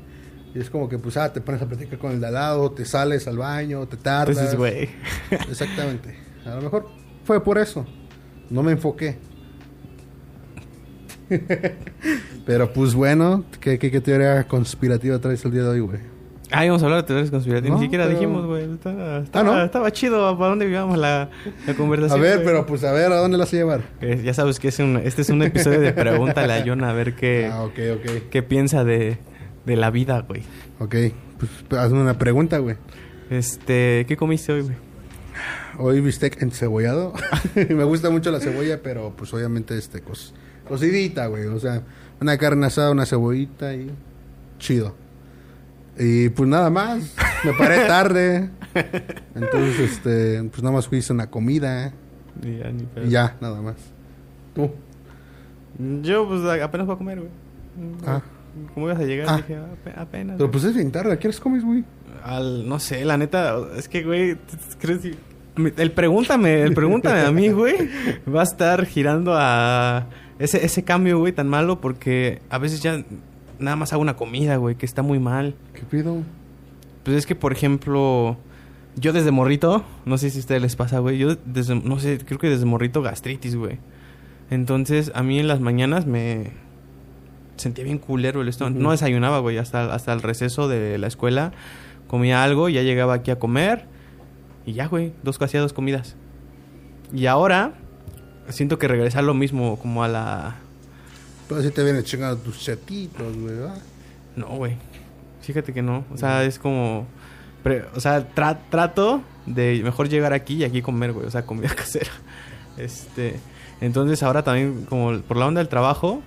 [0.54, 2.70] Y es como que, pues, ah, te pones a platicar con el de al lado,
[2.72, 4.36] te sales al baño, te tardas.
[4.36, 4.88] Entonces, güey.
[5.50, 6.16] Exactamente.
[6.46, 6.86] A lo mejor
[7.24, 7.86] fue por eso.
[8.50, 9.18] No me enfoqué.
[12.46, 15.98] Pero pues bueno, ¿qué, qué, qué teoría conspirativa traes el día de hoy, güey?
[16.50, 17.72] Ah, íbamos a hablar de teorías conspirativas.
[17.72, 18.72] No, Ni siquiera pero- dijimos, güey.
[18.72, 19.62] Estaba, estaba, no.
[19.62, 21.28] estaba chido para dónde íbamos la,
[21.66, 22.22] la A conversación.
[22.22, 22.46] ver, güey.
[22.46, 23.82] pero pues a ver, ¿a dónde la vas a llevar?
[24.00, 26.94] Eh, ya sabes que es un, este es un episodio de Pregúntale a John a
[26.94, 27.66] ver qué, Ah,
[28.30, 29.18] qué piensa de,
[29.68, 30.42] de la vida, güey.
[30.80, 30.94] Ok,
[31.38, 32.76] pues hazme una pregunta, güey.
[33.30, 34.76] Este, ¿qué comiste hoy, güey?
[35.78, 37.12] Hoy bistec encebollado.
[37.54, 40.34] me gusta mucho la cebolla, pero pues obviamente este cos
[40.66, 41.44] cocidita, güey.
[41.46, 41.82] O sea,
[42.20, 43.90] una carne asada, una cebollita y
[44.58, 44.96] chido.
[45.98, 48.50] Y pues nada más, me paré tarde.
[49.34, 51.92] Entonces, este, pues nada más fui a hacer una comida
[52.42, 53.06] Y ya, ni pedo.
[53.06, 53.76] y ya, nada más.
[54.54, 54.70] ¿Tú?
[56.02, 57.30] Yo, pues, apenas voy a comer, güey.
[58.06, 58.22] Ah.
[58.74, 59.26] ¿Cómo ibas a llegar?
[59.28, 59.36] Ah.
[59.38, 60.36] Dije, "Ape- apenas.
[60.36, 60.52] Pero güey".
[60.52, 61.84] pues es bien tarde, ¿a qué horas comes, güey?
[62.24, 64.36] Al, no sé, la neta, es que, güey,
[64.80, 65.00] ¿crees
[65.76, 67.76] El pregúntame, el pregúntame a mí, güey,
[68.32, 70.06] va a estar girando a
[70.38, 73.04] ese, ese cambio, güey, tan malo porque a veces ya
[73.58, 75.54] nada más hago una comida, güey, que está muy mal.
[75.74, 76.18] ¿Qué pido?
[77.04, 78.36] Pues es que, por ejemplo,
[78.96, 82.18] yo desde morrito, no sé si a ustedes les pasa, güey, yo desde, no sé,
[82.24, 83.78] creo que desde morrito gastritis, güey.
[84.50, 86.52] Entonces, a mí en las mañanas me
[87.58, 88.78] sentía bien culero el estómago.
[88.80, 91.52] No desayunaba, güey, hasta, hasta el receso de la escuela.
[92.06, 93.84] Comía algo, ya llegaba aquí a comer.
[94.64, 96.16] Y ya, güey, dos casi dos comidas.
[97.12, 97.74] Y ahora
[98.48, 100.56] siento que regresar lo mismo, como a la...
[101.48, 103.78] Pero si te vienen chingando tus chetitos, güey, ¿verdad?
[104.36, 104.76] No, güey.
[105.40, 106.04] Fíjate que no.
[106.12, 107.06] O sea, es como...
[107.94, 111.26] o sea, tra- trato de mejor llegar aquí y aquí comer, güey.
[111.26, 112.10] O sea, comida casera.
[112.76, 113.36] Este...
[113.80, 116.20] Entonces ahora también, como por la onda del trabajo,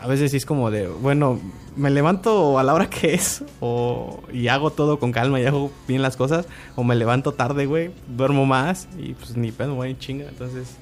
[0.00, 1.40] a veces sí es como de, bueno,
[1.76, 5.70] me levanto a la hora que es o, y hago todo con calma y hago
[5.86, 9.96] bien las cosas, o me levanto tarde, güey, duermo más y pues ni pedo, güey,
[9.98, 10.26] chinga.
[10.28, 10.76] Entonces,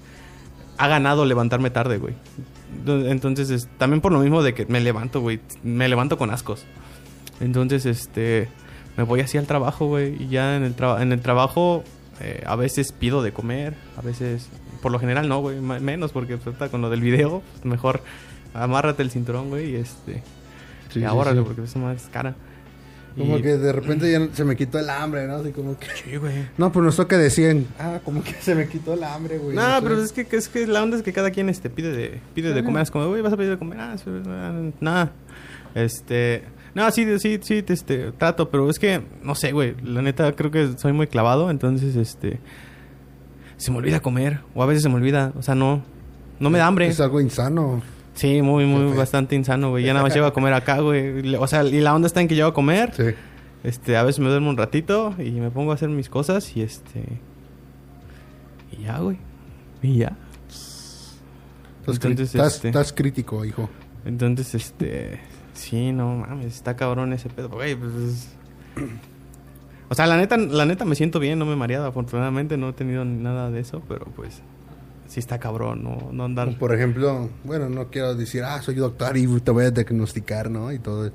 [0.79, 2.14] ha ganado levantarme tarde, güey.
[2.85, 6.31] Ento- Entonces, es- también por lo mismo de que me levanto, güey, me levanto con
[6.31, 6.64] ascos.
[7.40, 8.48] Entonces, este,
[8.96, 11.85] me voy así al trabajo, güey, y ya en el, en el trabajo
[12.20, 14.48] eh, a veces pido de comer, a veces,
[14.81, 18.02] por lo general no, güey, menos porque pues, con lo del video, mejor
[18.62, 20.23] amárrate el cinturón, güey, y este,
[20.92, 21.40] Sí, y sí, sí.
[21.45, 22.35] porque esa madre es cara.
[23.16, 25.37] Como Y- que de repente ya se me quitó el hambre, ¿no?
[25.37, 25.87] Así como que...
[26.05, 26.47] Sí, güey.
[26.59, 27.66] No, pues nos toca de 100.
[27.79, 29.57] Ah, como que se me quitó el hambre, güey.
[29.57, 32.21] No, pero es que, es que la onda es que cada quien este, pide de
[32.35, 32.66] pide de Ajá.
[32.66, 32.83] comer.
[32.83, 33.81] Es como, güey, vas a pedir de comer.
[33.81, 33.97] Ah,
[34.29, 35.12] ah, nada.
[35.75, 36.45] Este.
[36.75, 39.75] No, sí, sí, sí, este, trato, pero es que, no sé, güey.
[39.83, 42.38] La neta, creo que soy muy clavado, entonces, este.
[43.57, 45.83] Se me olvida comer, o a veces se me olvida, o sea, no.
[46.38, 46.87] No me da hambre.
[46.88, 47.81] Es algo insano.
[48.16, 49.85] Sí, muy, muy, bastante insano, güey.
[49.85, 51.35] Ya nada más llego a comer acá, güey.
[51.37, 52.92] O sea, y la onda está en que llego a comer.
[52.96, 53.05] Sí.
[53.62, 56.62] Este, a veces me duermo un ratito y me pongo a hacer mis cosas y
[56.62, 57.05] este.
[58.72, 59.18] Y ya, güey.
[59.83, 60.16] Y ya.
[61.87, 63.68] Entonces, estás- este- estás crítico, hijo.
[64.05, 65.20] Entonces, este.
[65.52, 67.76] Sí, no mames, está cabrón ese pedo, güey.
[67.76, 68.29] Pues,
[69.88, 71.87] o sea, la neta, la neta me siento bien, no me he mareado.
[71.87, 74.42] Afortunadamente no he tenido nada de eso, pero pues.
[75.09, 76.59] Sí está cabrón, no, no andar.
[76.59, 80.73] Por ejemplo, bueno, no quiero decir, ah, soy doctor y te voy a diagnosticar, ¿no?
[80.73, 81.11] Y todo.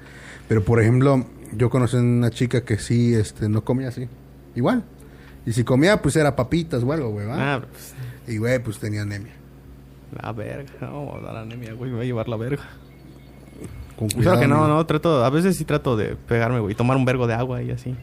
[0.47, 1.25] Pero, por ejemplo,
[1.55, 4.07] yo conocí a una chica que sí, este, no comía así.
[4.55, 4.83] Igual.
[5.45, 7.55] Y si comía, pues era papitas o algo, güey, ¿va?
[7.55, 7.93] Ah, pues.
[8.27, 9.33] Y, güey, pues tenía anemia.
[10.21, 12.63] La verga, no, voy a dar anemia, güey, me va a llevar la verga.
[13.97, 14.39] Con Claro cuidado.
[14.41, 17.33] que no, no, trato, a veces sí trato de pegarme, güey, tomar un vergo de
[17.33, 17.95] agua y así.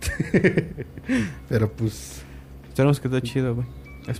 [1.48, 2.24] Pero, pues,
[2.72, 3.66] Esperemos que todo chido, güey.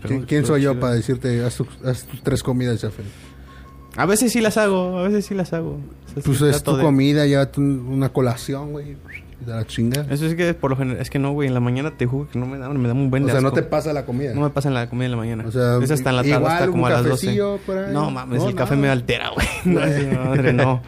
[0.07, 0.81] ¿quién, quién soy yo chido.
[0.81, 3.03] para decirte, haz, tu- haz tus tres comidas, Felipe?
[3.97, 5.73] A veces sí las hago, a veces sí las hago.
[5.73, 8.97] O sea, Pues es tu de- comida, llévate un- una colación, güey.
[9.45, 10.07] De la chinga.
[10.09, 12.31] Eso es que por lo general, es que no, güey, en la mañana te juro
[12.31, 14.05] que no me da, me da un buen O de sea, no te pasa la
[14.07, 14.33] comida.
[14.35, 15.45] No me pasa en la comida en la mañana.
[15.45, 17.11] O sea, es hasta en la tarde, igual hasta como a las 12.
[17.27, 17.93] cafecillo por ahí.
[17.93, 18.83] No mames, No, el café nada.
[18.87, 19.47] me altera, güey.
[19.65, 20.81] No, madre, no.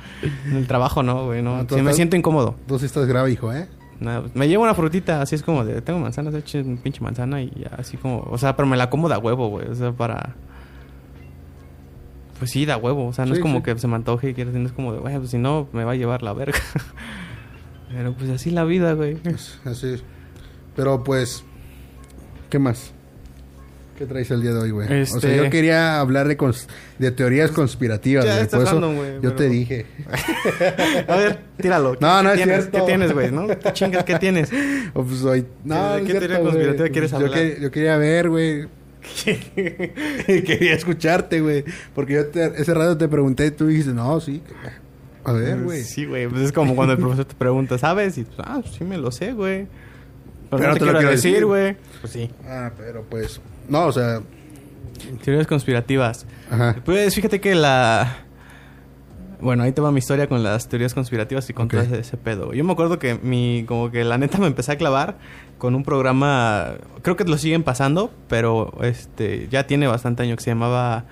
[0.46, 1.58] En el trabajo no, güey, no.
[1.58, 2.54] Entonces, Sí, me siento incómodo.
[2.78, 3.66] Sí estás grave, hijo, ¿eh?
[4.00, 7.40] Nada, me llevo una frutita, así es como de, tengo manzanas, eche un pinche manzana
[7.40, 9.74] y ya, así como, o sea, pero me la como de a huevo, güey, o
[9.74, 10.34] sea, para...
[12.38, 13.62] Pues sí, da huevo, o sea, no Sí, es como sí.
[13.64, 15.84] que se me antoje y quieres, no es como de, güey, pues si no, me
[15.84, 16.58] va a llevar la verga.
[17.90, 19.18] pero pues así la vida, güey.
[19.64, 20.02] Así.
[20.74, 21.44] Pero pues,
[22.50, 22.93] ¿qué más?
[23.98, 24.86] ¿Qué traes el día de hoy, güey?
[24.86, 26.66] O sea, Este- yo quería hablar de, cons-
[26.98, 28.46] de teorías conspirativas, güey.
[28.48, 29.86] Por eso güey, yo pero- te dije.
[31.08, 31.96] A ver, tíralo.
[32.00, 32.60] No, no ¿Qué es tienes?
[32.62, 32.78] cierto.
[32.80, 33.30] ¿Qué tienes, güey?
[33.30, 33.46] ¿No?
[33.46, 34.04] ¿Qué chingas?
[34.04, 34.50] ¿Qué tienes?
[34.94, 35.46] O pues hoy...
[35.64, 37.32] No, ¿De qué cierto, teoría conspirativa quieres Yo hablar?
[37.32, 38.66] que- Yo, quería ver, güey.
[40.26, 41.64] quería escucharte, güey.
[41.94, 44.42] Porque yo te- ese rato te pregunté y tú dijiste, no, sí.
[45.24, 45.82] A ver, güey.
[45.82, 48.18] Sí, güey, pues es como cuando el profesor te pregunta, ¿sabes?
[48.18, 49.66] Y tú, ah, sí me lo sé, güey.
[50.56, 51.76] Pero, Pero no te te, lo quiero quiero decir, güey.
[52.00, 52.30] Pues sí.
[52.46, 53.40] Ah, pero pues...
[53.68, 54.20] No, o sea...
[55.24, 56.26] Teorías conspirativas.
[56.50, 56.76] Ajá.
[56.84, 58.18] Pues fíjate que la...
[59.40, 61.72] Bueno, ahí te va mi historia con las teorías conspirativas y con Ok.
[61.72, 62.54] todo ese, ese pedo.
[62.54, 63.64] Yo me acuerdo que mi...
[63.66, 65.18] Como que la neta me empecé a clavar
[65.58, 66.74] con un programa...
[67.02, 69.48] Creo que lo siguen pasando, pero este...
[69.50, 71.04] Ya tiene bastante año que se llamaba...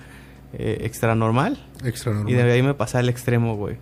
[0.53, 1.57] Eh, Extra Normal.
[1.83, 2.31] Extra normal.
[2.31, 3.77] Y de ahí me pasé al extremo, güey.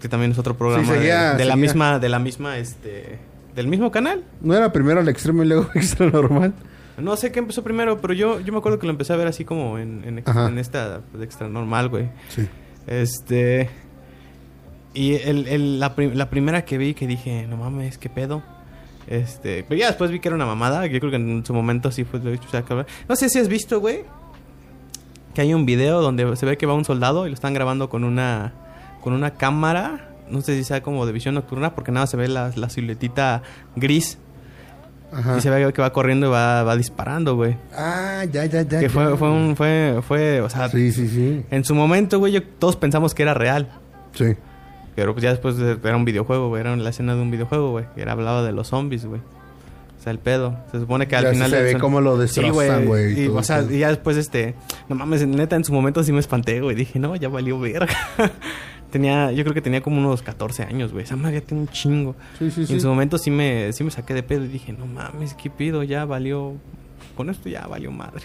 [0.00, 1.98] Que también es otro programa Sí, seguía- de, de la misma...
[1.98, 3.18] De la misma, este...
[3.54, 4.24] Del mismo canal.
[4.40, 6.52] ¿No era primero el extremo y luego extra normal?
[6.98, 9.26] No sé qué empezó primero, pero yo, yo me acuerdo que lo empecé a ver
[9.26, 12.08] así como en, en, esta extra normal, güey.
[12.28, 12.46] Sí.
[12.86, 13.70] Este.
[14.92, 18.42] Y el, el- la, prim- la primera que vi que dije, no mames, qué pedo.
[19.06, 19.64] Este.
[19.68, 20.86] Pero ya después vi que era una mamada.
[20.86, 22.20] Yo creo que en su momento sí fue.
[22.20, 22.86] o sea, cabrón.
[23.08, 24.00] No sé si has visto, güey.
[25.34, 27.88] Que hay un video donde se ve que va un soldado y lo están grabando
[27.88, 28.52] con una.
[29.00, 30.09] Con una cámara.
[30.30, 33.42] No sé si sea como de visión nocturna, porque nada se ve la, la siluetita
[33.76, 34.18] gris.
[35.12, 35.38] Ajá.
[35.38, 37.56] Y se ve que va corriendo y va, va disparando, güey.
[37.76, 38.78] Ah, ya, ya, ya.
[38.78, 38.90] Que ya.
[38.90, 39.56] fue, fue un.
[39.56, 40.40] Fue, fue.
[40.40, 41.44] O sea, Sí, sí, sí.
[41.50, 43.68] en su momento, güey, todos pensamos que era real.
[44.14, 44.36] Sí.
[44.94, 46.60] Pero pues ya después de- era un videojuego, güey.
[46.60, 47.86] Era la escena de un videojuego, güey.
[47.96, 49.20] Que era, hablaba de los zombies, güey.
[49.98, 50.56] O sea, el pedo.
[50.70, 51.50] Se supone que al Ya final...
[51.50, 53.20] se ve son- cómo lo destrozan, güey.
[53.24, 54.54] y o sea, y ya después, este...
[54.88, 56.74] No mames, neta, en su momento sí me espanté, güey.
[56.76, 57.88] Dije, no, ya valió verga.
[58.90, 59.32] Tenía...
[59.32, 61.04] Yo creo que tenía como unos 14 años, güey.
[61.04, 62.14] Esa madre ya tiene un chingo.
[62.38, 62.72] Sí, sí, Y sí.
[62.74, 65.50] en su momento sí me, sí me saqué de pedo y dije, no mames, ¿qué
[65.50, 65.82] pido?
[65.82, 66.54] Ya valió...
[67.16, 68.24] Con esto ya valió madre.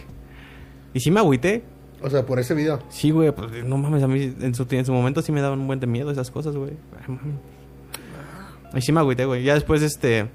[0.94, 1.64] Y sí me agüité.
[2.02, 2.80] O sea, por ese video.
[2.90, 5.60] Sí, güey, pues no mames, a mí en su, en su momento sí me daban
[5.60, 6.74] un buen de miedo esas cosas, güey.
[8.74, 9.44] Y sí me agüité, güey.
[9.44, 10.28] Ya después, este...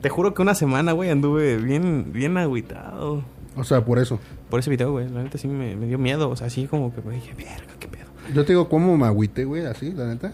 [0.00, 3.24] Te juro que una semana, güey, anduve bien, bien agüitado.
[3.56, 4.20] O sea, por eso.
[4.50, 5.08] Por ese video, güey.
[5.08, 6.28] La neta sí me, me dio miedo.
[6.28, 8.03] O sea, así como que me dije, verga, qué pedo.
[8.32, 9.66] Yo te digo, ¿cómo me agüité, güey?
[9.66, 10.32] Así, la neta.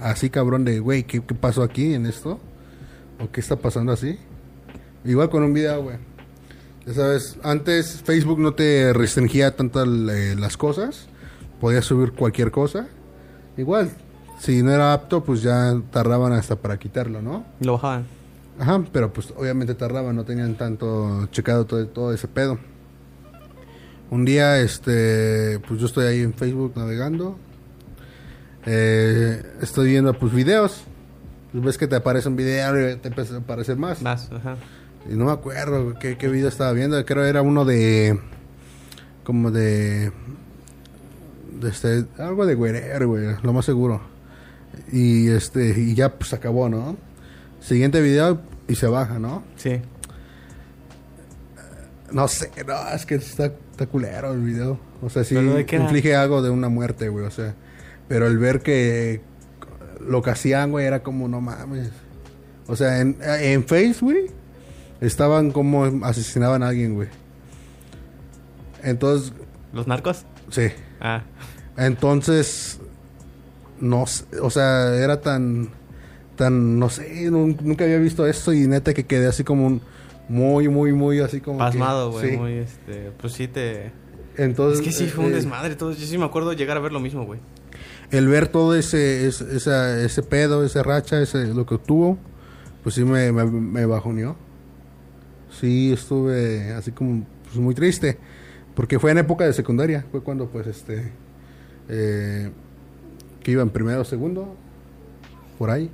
[0.00, 2.40] Así, cabrón, de, güey, ¿qué, ¿qué pasó aquí en esto?
[3.22, 4.18] ¿O qué está pasando así?
[5.04, 5.96] Igual con un video, güey.
[6.86, 11.08] Ya sabes, antes Facebook no te restringía tanto eh, las cosas.
[11.60, 12.88] Podías subir cualquier cosa.
[13.56, 13.90] Igual,
[14.38, 17.44] si no era apto, pues ya tardaban hasta para quitarlo, ¿no?
[17.60, 18.06] Lo bajaban.
[18.58, 22.58] Ajá, pero pues obviamente tardaban, no tenían tanto checado todo, todo ese pedo.
[24.10, 27.38] Un día, este, pues yo estoy ahí en Facebook navegando.
[28.66, 30.82] Eh, estoy viendo pues videos.
[31.52, 34.02] Pues ves que te aparece un video y te empieza a aparecer más.
[34.02, 34.56] Más, ajá.
[35.08, 37.02] Y no me acuerdo qué, qué video estaba viendo.
[37.06, 38.18] Creo era uno de.
[39.22, 40.10] Como de.
[41.60, 43.36] de este, algo de güerer, güey.
[43.42, 44.00] Lo más seguro.
[44.92, 45.78] Y este.
[45.78, 46.96] Y ya pues acabó, ¿no?
[47.60, 49.44] Siguiente video y se baja, ¿no?
[49.56, 49.80] Sí.
[52.12, 54.78] No sé, no, es que está, está culero el video.
[55.02, 57.24] O sea, sí inflige algo de una muerte, güey.
[57.24, 57.54] O sea,
[58.08, 59.20] pero el ver que
[60.00, 61.90] lo que hacían, güey, era como, no mames.
[62.66, 64.26] O sea, en, en Face, güey,
[65.00, 67.08] estaban como asesinaban a alguien, güey.
[68.82, 69.32] Entonces,
[69.72, 70.24] ¿Los narcos?
[70.50, 70.68] sí.
[71.00, 71.22] Ah.
[71.76, 72.78] Entonces,
[73.80, 74.04] no
[74.42, 75.70] o sea, era tan,
[76.36, 79.80] tan, no sé, nun- nunca había visto esto y neta que quedé así como un,
[80.30, 81.58] muy, muy, muy así como.
[81.58, 82.30] Pasmado, güey.
[82.30, 82.36] sí.
[82.36, 83.10] Muy, este...
[83.20, 83.90] Pues sí te...
[84.36, 85.74] Entonces, Es que sí fue un eh, desmadre.
[85.74, 85.90] Todo.
[85.92, 87.40] Yo sí me acuerdo llegar a ver lo mismo, güey.
[88.12, 92.16] el ver todo ese, ese, esa- ese pedo, esa racha, ese, lo que tuvo,
[92.82, 94.36] pues sí me, me, me bajoneó.
[95.50, 98.18] Sí, estuve así como pues, muy triste.
[98.74, 100.06] Porque fue en época de secundaria.
[100.10, 101.12] Fue cuando, pues, este.
[101.88, 102.50] eh,
[103.42, 104.54] que iba en primero o segundo.
[105.58, 105.90] Por ahí.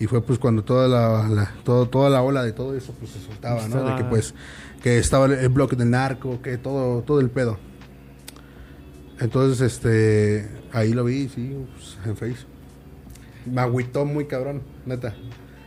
[0.00, 3.10] Y fue, pues, cuando toda la, la- todo, toda la ola de todo eso, pues,
[3.12, 3.82] se soltaba, ¿no?
[3.90, 4.34] De que, pues,
[4.82, 7.58] que estaba el, el bloque del narco, que todo, todo el pedo.
[9.20, 10.48] Entonces, este.
[10.72, 12.46] Ahí lo vi, sí, pues, en Facebook.
[13.46, 15.16] Me agüitó muy cabrón, neta.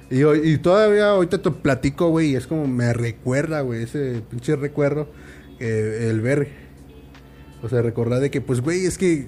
[0.09, 4.21] Y, hoy- y todavía ahorita te platico, güey, y es como me recuerda, güey, ese
[4.29, 5.07] pinche recuerdo,
[5.59, 6.49] eh, el ver,
[7.63, 9.27] o sea, recordar de que, pues, güey, es que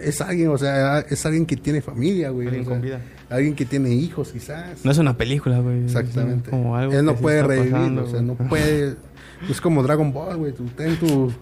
[0.00, 2.46] es alguien, o sea, es alguien que tiene familia, güey.
[2.48, 3.00] Alguien o sea, con vida.
[3.34, 4.84] Alguien que tiene hijos, quizás.
[4.84, 5.82] No es una película, güey.
[5.84, 6.50] Exactamente.
[6.50, 8.96] como algo Él no puede revivir, pasando, o sea, no puede.
[9.50, 10.52] Es como Dragon Ball, güey.
[10.52, 11.32] Tú ten tu.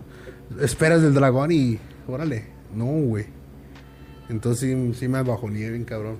[0.61, 1.79] Esperas del dragón y.
[2.09, 2.47] Órale.
[2.75, 3.27] No, güey.
[4.31, 6.17] Entonces sí, sí me bajoneé bien cabrón.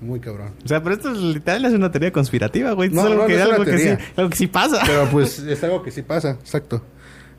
[0.00, 0.52] Muy cabrón.
[0.64, 2.90] O sea, pero esto es, literal es una teoría conspirativa, güey.
[2.90, 4.82] No, es algo, no, que, no es una algo, que sí, algo que sí pasa.
[4.84, 6.82] Pero pues es algo que sí pasa, exacto.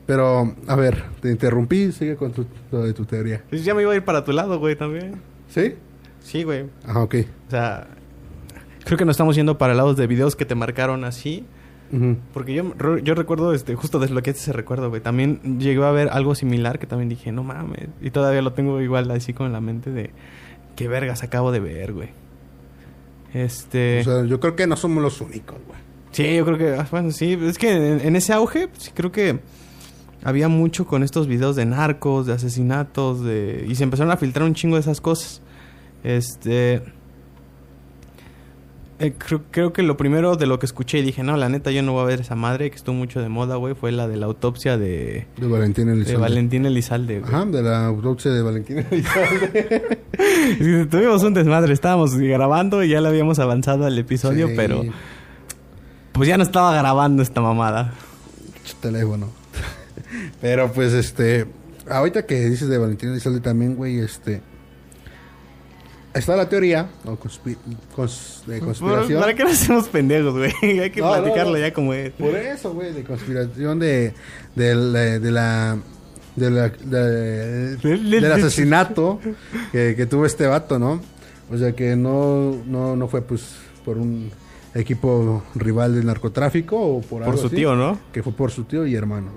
[0.06, 3.44] Pero, a ver, te interrumpí, sigue con tu, lo de tu teoría.
[3.50, 5.20] Pues ya me iba a ir para tu lado, güey, también.
[5.48, 5.74] ¿Sí?
[6.22, 6.66] Sí, güey.
[6.86, 7.14] Ajá, ok.
[7.48, 7.86] O sea,
[8.84, 11.44] creo que nos estamos yendo para lados de videos que te marcaron así.
[12.32, 15.02] Porque yo, yo recuerdo, este, justo desbloqueaste ese recuerdo, güey.
[15.02, 17.88] También llegué a ver algo similar que también dije, no mames.
[18.00, 20.10] Y todavía lo tengo igual así como en la mente de,
[20.74, 22.08] qué vergas acabo de ver, güey.
[23.34, 24.00] Este...
[24.00, 25.78] O sea, yo creo que no somos los únicos, güey.
[26.12, 29.12] Sí, yo creo que, ah, bueno, sí, es que en, en ese auge, sí creo
[29.12, 29.40] que
[30.24, 33.66] había mucho con estos videos de narcos, de asesinatos, de...
[33.68, 35.42] Y se empezaron a filtrar un chingo de esas cosas.
[36.04, 36.82] Este...
[38.98, 41.70] eh, creo, creo que lo primero de lo que escuché y dije, no, la neta
[41.70, 44.06] yo no voy a ver esa madre que estuvo mucho de moda, güey, fue la
[44.08, 46.20] de la autopsia de, De Valentín de Elizalde.
[46.20, 47.32] Valentín Elizalde, güey.
[47.34, 49.98] Ajá, de la autopsia de Valentín Elizalde.
[50.58, 54.54] Sí, Tuvimos un desmadre, estábamos grabando y ya le habíamos avanzado al episodio, Sí.
[54.56, 54.82] pero...
[56.12, 57.92] pues ya no estaba grabando esta mamada.
[58.80, 59.28] Teléfono.
[60.40, 61.46] Pero pues este.
[61.88, 64.40] Ahorita que dices de Valentín Elizalde también, güey, este.
[66.14, 67.56] Está la teoría o conspi-
[67.96, 69.20] cons- de conspiración.
[69.20, 70.52] ¿Para qué nos hacemos pendejos, güey?
[70.80, 71.58] Hay que No, no, platicarlo no.
[71.58, 72.12] ya como es.
[72.12, 74.12] Por eso, güey, de conspiración de,
[74.54, 75.78] del, eh, de la.
[76.36, 79.20] De la, de- del asesinato
[79.70, 81.00] que, que tuvo este vato, ¿no?
[81.50, 84.30] O sea que no, no, no fue pues por un
[84.74, 87.98] equipo rival del narcotráfico o por Por algo su así, tío, ¿no?
[88.12, 89.32] Que fue por su tío y hermano.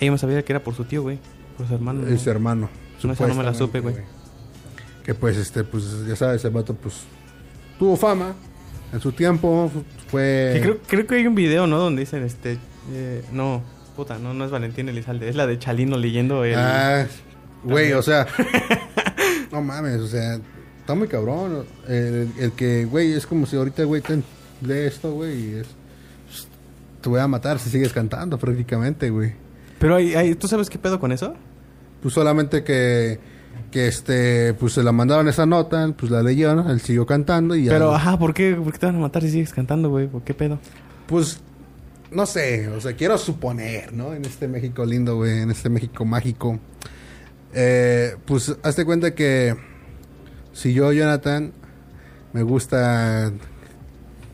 [0.00, 1.18] Ahí no sabía que era por su tío, güey.
[1.58, 2.02] Por su hermano.
[2.02, 2.08] ¿no?
[2.08, 2.68] Es hermano.
[3.02, 3.96] No, esa no me la supe, güey.
[5.04, 7.02] Que pues, este, pues, ya sabes, el vato, pues,
[7.78, 8.34] tuvo fama
[8.92, 9.70] en su tiempo,
[10.08, 10.52] fue...
[10.54, 11.78] Que creo, creo que hay un video, ¿no?
[11.78, 12.58] Donde dicen, este...
[12.92, 13.62] eh, no,
[13.96, 15.28] puta, no, no es Valentín Elizalde.
[15.28, 16.54] Es la de Chalino leyendo el...
[16.56, 17.06] Ah,
[17.62, 18.26] güey, o sea...
[19.52, 20.38] no mames, o sea,
[20.80, 21.64] está muy cabrón.
[21.86, 24.16] El, el que, güey, es como si ahorita, güey, te
[24.62, 25.66] lee esto, güey, y es...
[27.02, 29.32] Te voy a matar si sigues cantando prácticamente, güey.
[29.78, 31.34] Pero hay, hay- ¿tú sabes qué pedo con eso?
[32.00, 33.18] Pues solamente que,
[33.74, 36.70] que este, pues se la mandaron esa nota, pues la leyó, ¿no?
[36.70, 37.72] Él siguió cantando y ya.
[37.72, 40.06] Pero, ajá, ¿por qué, ¿por qué te van a matar si sigues cantando, güey?
[40.06, 40.60] ¿Por qué pedo?
[41.08, 41.40] Pues,
[42.12, 44.14] no sé, o sea, quiero suponer, ¿no?
[44.14, 46.60] En este México lindo, güey, en este México mágico.
[47.52, 49.56] Eh, pues, hazte cuenta que
[50.52, 51.52] si yo, Jonathan,
[52.32, 53.32] me gusta,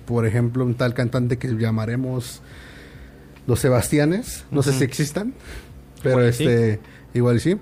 [0.04, 2.42] por ejemplo, un tal cantante que llamaremos
[3.46, 5.32] Los Sebastianes, no sé si existan,
[6.02, 6.44] pero sí.
[6.44, 6.80] este,
[7.14, 7.56] igual sí.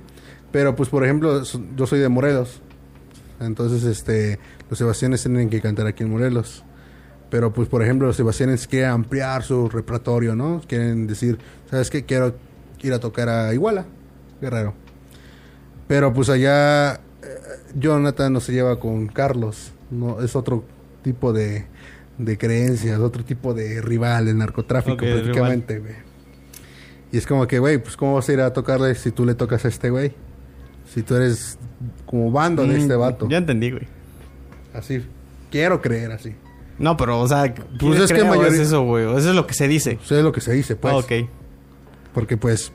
[0.53, 1.43] Pero pues, por ejemplo,
[1.77, 2.61] yo soy de Morelos.
[3.41, 6.65] Entonces, este, los Sebastianes tienen que cantar aquí en Morelos.
[7.31, 10.63] Pero pues, por ejemplo, los Sebastianes quieren ampliar su repertorio, ¿no?
[10.67, 11.39] Quieren decir,
[11.71, 12.05] ¿sabes qué?
[12.05, 12.35] Quiero
[12.81, 13.85] ir a tocar a Iguala,
[14.41, 14.75] Guerrero.
[15.87, 16.99] Pero pues allá eh,
[17.75, 20.65] Jonathan no se lleva con Carlos, no es otro
[21.03, 21.67] tipo de,
[22.19, 25.95] de creencias, otro tipo de rival, el narcotráfico Ok, de prácticamente, güey.
[27.11, 29.35] Y es como que, güey, pues cómo vas a ir a tocarle si tú le
[29.35, 30.13] tocas a este güey?
[30.93, 31.59] Si tú eres
[32.07, 33.29] como bando de Mm, este vato.
[33.29, 33.87] Ya entendí, güey.
[34.75, 35.03] Así,
[35.51, 36.35] quiero creer así.
[36.79, 39.05] No, pero, o sea, Pues es que mayor mayoría- es eso, güey?
[39.05, 39.99] Eso es lo que se dice.
[40.03, 40.95] Eso es lo que se dice, pues.
[40.95, 41.13] Ah, ok.
[42.15, 42.73] Porque pues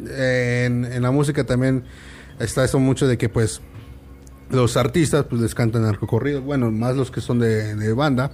[0.00, 1.84] en, en la música también
[2.38, 3.60] está eso mucho de que pues
[4.50, 8.30] los artistas pues les cantan narcocorridos, bueno, más los que son de, de banda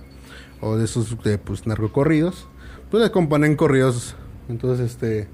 [0.60, 2.48] o de esos de pues narcocorridos,
[2.90, 4.14] pues les componen corridos.
[4.48, 5.28] Entonces este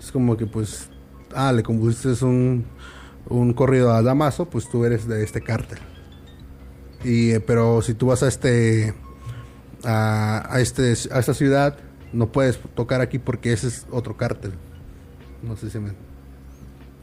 [0.00, 0.90] es como que pues
[1.34, 2.64] ah, le compusiste un
[3.28, 5.78] un corrido a Damaso, pues tú eres de este cártel.
[7.04, 8.94] Y eh, pero si tú vas a este
[9.84, 11.76] a, a este a esta ciudad
[12.12, 14.52] no puedes tocar aquí porque ese es otro cártel.
[15.42, 15.92] No sé si me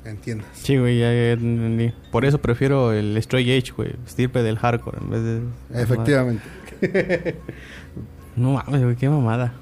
[0.03, 0.47] entiendas.
[0.53, 1.93] Sí, güey, ya, ya entendí.
[2.11, 3.95] Por eso prefiero el Stray Edge, güey.
[4.05, 5.81] Estirpe del hardcore en vez de...
[5.81, 6.43] Efectivamente.
[8.35, 9.53] No mames, güey, qué mamada.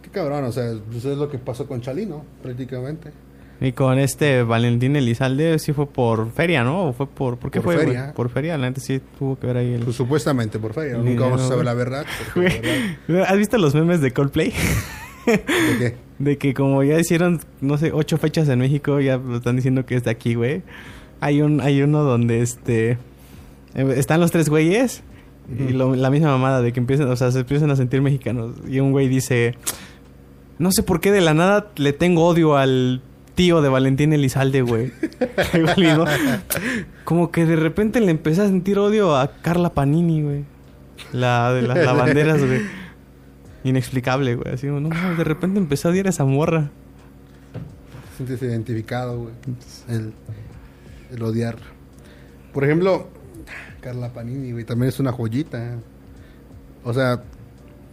[0.00, 3.10] Qué cabrón, o sea, pues es lo que pasó con Chalino, prácticamente.
[3.60, 6.84] Y con este Valentín Elizalde sí fue por feria, ¿no?
[6.88, 7.38] ¿O fue por...
[7.38, 8.12] ¿Por qué Por fue, feria.
[8.14, 9.80] Por feria, la neta sí tuvo que ver ahí el...
[9.82, 10.96] Pues supuestamente por feria.
[10.96, 12.06] Nunca vamos a saber la verdad.
[13.26, 14.52] ¿Has visto los memes de Coldplay?
[15.26, 15.38] ¿De
[15.78, 15.94] qué?
[16.18, 19.86] De que como ya hicieron, no sé, ocho fechas en México, ya lo están diciendo
[19.86, 20.62] que es de aquí, güey.
[21.20, 22.98] Hay un, hay uno donde este
[23.74, 25.02] están los tres güeyes
[25.56, 28.56] y lo- la misma mamada de que empiezan, o sea, se empiezan a sentir mexicanos.
[28.68, 29.54] Y un güey dice,
[30.58, 33.00] no sé por qué de la nada le tengo odio al
[33.38, 34.92] tío de Valentín Elizalde, güey.
[37.04, 40.44] Como que de repente le empecé a sentir odio a Carla Panini, güey.
[41.12, 42.62] La de las lavanderas, güey.
[43.62, 44.54] Inexplicable, güey.
[44.54, 46.70] Así, no, mames, de repente empecé a odiar a esa morra.
[47.52, 49.34] Te sientes identificado, güey.
[49.88, 50.12] El,
[51.12, 51.58] el odiar.
[52.52, 53.06] Por ejemplo,
[53.80, 55.76] Carla Panini, güey, también es una joyita.
[56.82, 57.22] O sea,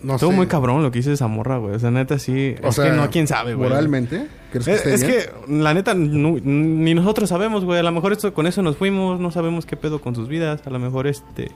[0.05, 0.37] no Estuvo sé.
[0.37, 1.75] muy cabrón lo que hizo esa morra, güey.
[1.75, 2.55] O sea, neta, sí.
[2.63, 3.69] O es sea, que no, quién sabe, güey.
[3.69, 5.13] Moralmente, ¿crees que Es, esté es bien?
[5.47, 7.79] que, la neta, no- ni nosotros sabemos, güey.
[7.79, 10.61] A lo mejor esto, con eso nos fuimos, no sabemos qué pedo con sus vidas.
[10.65, 11.51] A lo mejor este.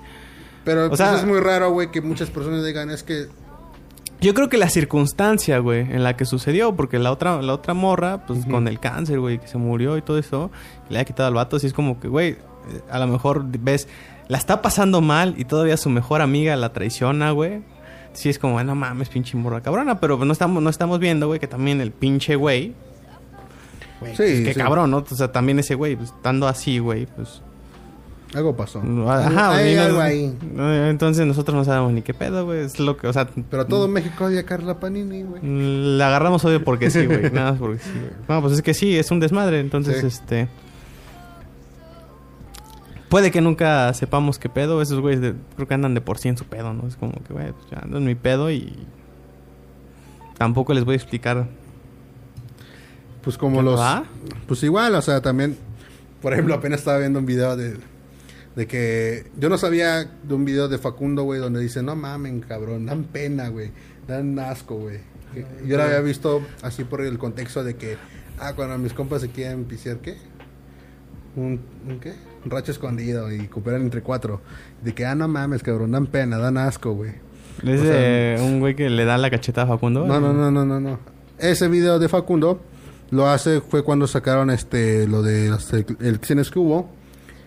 [0.65, 3.27] Pero o pues, sea- es muy raro, güey, que muchas personas digan, es que...
[4.21, 7.73] Yo creo que la circunstancia, güey, en la que sucedió, porque la otra, la otra
[7.73, 10.51] morra, pues con el cáncer, güey, que se murió y todo eso,
[10.89, 12.35] le ha quitado al vato, así es como que, güey,
[12.91, 13.87] a lo mejor ves,
[14.27, 17.61] la está pasando mal y todavía su mejor amiga la traiciona, güey.
[18.13, 21.39] Sí es como, no mames, pinche morra cabrona, pero no estamos, no estamos viendo, güey,
[21.39, 22.73] que también el pinche güey,
[24.01, 24.59] güey, Sí, pues, qué sí.
[24.59, 24.97] cabrón, ¿no?
[25.09, 27.41] O sea, también ese güey, pues, estando así, güey, pues...
[28.35, 28.79] Algo pasó.
[29.07, 30.31] Ajá, Hay no- algo ahí.
[30.55, 32.59] eh, Entonces nosotros no sabemos ni qué pedo, güey.
[32.59, 35.41] Es lo que, o sea, Pero todo México odia a Carla Panini, güey.
[35.41, 37.23] Le agarramos odio porque sí, güey.
[37.33, 38.11] Nada más porque sí, güey.
[38.27, 39.59] No, pues es que sí, es un desmadre.
[39.59, 40.05] Entonces, Sí.
[40.05, 40.47] este.
[43.09, 44.81] Puede que nunca sepamos qué pedo.
[44.81, 46.87] Esos güeyes de- creo que andan de por sí en su pedo, ¿no?
[46.87, 48.73] Es como que, güey, pues ya ando en mi pedo y...
[50.37, 51.47] Tampoco les voy a explicar.
[53.23, 53.79] Pues como ¿Qué los...
[53.79, 54.05] va?
[54.47, 55.57] Pues igual, o sea, también...
[56.21, 57.77] Por ejemplo, apenas estaba viendo un video de...
[58.55, 59.25] De que...
[59.37, 61.81] Yo no sabía de un video de Facundo, güey, donde dice...
[61.81, 62.85] No mamen, cabrón.
[62.85, 63.71] Dan pena, güey.
[64.07, 64.99] Dan asco, güey.
[65.65, 67.97] Yo lo había visto así por el contexto de que...
[68.39, 70.17] Ah, cuando mis compas se quieren pisear, ¿qué?
[71.35, 72.13] Un, ¿Un qué?
[72.45, 74.41] Un racho escondido y cooperan entre cuatro.
[74.83, 75.91] De que, ah, no mames, cabrón.
[75.91, 77.11] Dan pena, dan asco, güey.
[77.63, 80.05] Es O sea, de un güey que le da la cacheta a Facundo.
[80.07, 80.99] No, no, no, no, no, no.
[81.37, 82.61] Ese video de Facundo
[83.11, 86.89] lo hace fue cuando sacaron este lo de las ele- elecciones que hubo,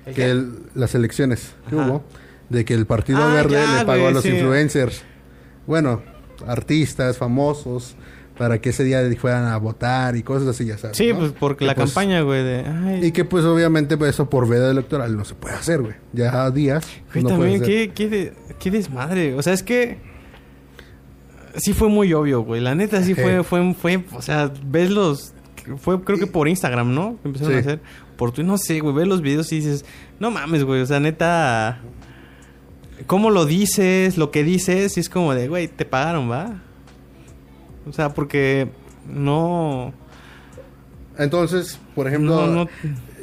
[0.04, 1.86] ¿El que el- las elecciones que Ajá.
[1.88, 2.04] hubo,
[2.50, 4.28] de que el Partido Ah, Verde ya, le pagó güey, a los sí.
[4.30, 5.02] influencers,
[5.66, 6.02] bueno,
[6.46, 7.94] artistas famosos
[8.42, 10.96] para que ese día fueran a votar y cosas así, ya sabes.
[10.96, 11.20] Sí, ¿no?
[11.20, 12.64] pues porque Que, la pues, campaña, güey, de...
[12.66, 15.94] Ay, Y que pues obviamente pues, eso por veda electoral no se puede hacer, güey.
[16.12, 19.34] Ya a días Güey, no también, puede qué, qué, de- qué desmadre.
[19.34, 19.98] O sea, es que...
[21.54, 22.60] Sí fue muy obvio, güey.
[22.60, 23.42] La neta sí fue, Eh.
[23.44, 24.04] fue, fue...
[24.12, 25.34] O sea, ves los...
[25.76, 27.18] Fue creo que por Instagram, ¿no?
[27.22, 27.56] Que Empezaron Sí.
[27.58, 27.80] a hacer.
[28.16, 28.42] Por tu...
[28.42, 28.92] No sé, güey.
[28.92, 29.84] Ves los videos y dices...
[30.18, 30.80] No mames, güey.
[30.80, 31.78] O sea, neta...
[33.06, 34.18] ¿Cómo lo dices?
[34.18, 34.96] Lo que dices.
[34.96, 35.46] Y es como de...
[35.46, 36.60] Güey, te pagaron, ¿va?
[37.88, 38.68] O sea, porque...
[39.08, 39.92] No...
[41.18, 42.68] Entonces, por ejemplo, No, no...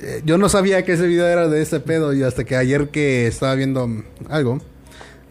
[0.02, 2.88] Eh, yo no sabía que ese video era de ese pedo y hasta que ayer
[2.90, 4.60] que estaba viendo mm, algo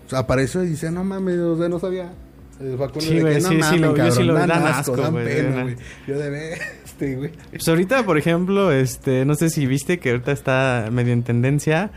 [0.07, 2.12] pues, apareció y dice no mames o sea no sabía
[2.61, 4.95] el Sí, de que, no sí, sí lo- yo cabrón, sí lo- dan dan asco,
[4.95, 5.76] pena güey
[6.07, 7.31] yo de ver este güey.
[7.51, 11.91] Pues ahorita, por ejemplo, este, no sé si viste que ahorita está medio en tendencia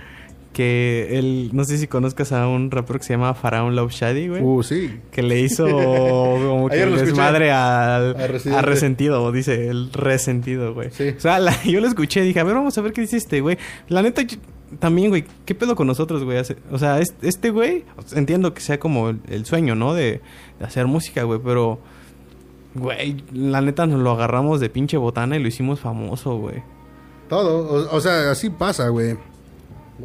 [0.53, 4.27] que él, no sé si conozcas a un rapero que se llama Faraón Love Shady,
[4.27, 4.41] güey.
[4.43, 10.73] uh sí Que le hizo como que desmadre al, A a resentido, dice el resentido,
[10.73, 10.89] güey.
[10.91, 11.09] Sí.
[11.15, 13.39] O sea, la- yo lo escuché dije, a ver, vamos a ver qué dice este,
[13.41, 13.57] güey.
[13.87, 14.37] La neta, yo-
[14.79, 16.37] también, güey, ¿qué pedo con nosotros, güey?
[16.71, 19.93] O sea, es- este güey, entiendo que sea como el, el sueño, ¿no?
[19.93, 20.21] De,
[20.59, 21.79] de hacer música, güey, pero,
[22.75, 26.61] güey, la neta nos lo agarramos de pinche botana y lo hicimos famoso, güey.
[27.29, 29.15] todo o, o sea así pasa güey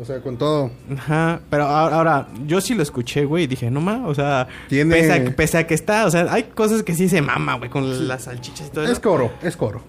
[0.01, 0.71] o sea con todo.
[0.97, 4.47] Ajá, pero ahora, ahora, yo sí lo escuché, güey, y dije, no ma, o sea,
[4.69, 7.23] Tiene- pese, a, que- pese a que está, o sea, hay cosas que sí se
[7.23, 9.01] mama, güey, con las salchichas y todo es eso.
[9.03, 9.83] coro es coro.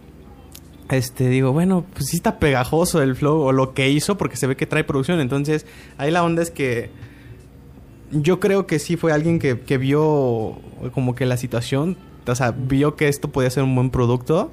[0.90, 4.48] Este, digo, bueno, pues sí está pegajoso el flow o lo que hizo porque se
[4.48, 5.66] ve que trae producción, entonces,
[5.98, 6.90] ahí la onda es que
[8.12, 10.60] yo creo que sí fue alguien que, que vio
[10.94, 14.50] como que la situación, o sea, vio que esto podía ser un buen producto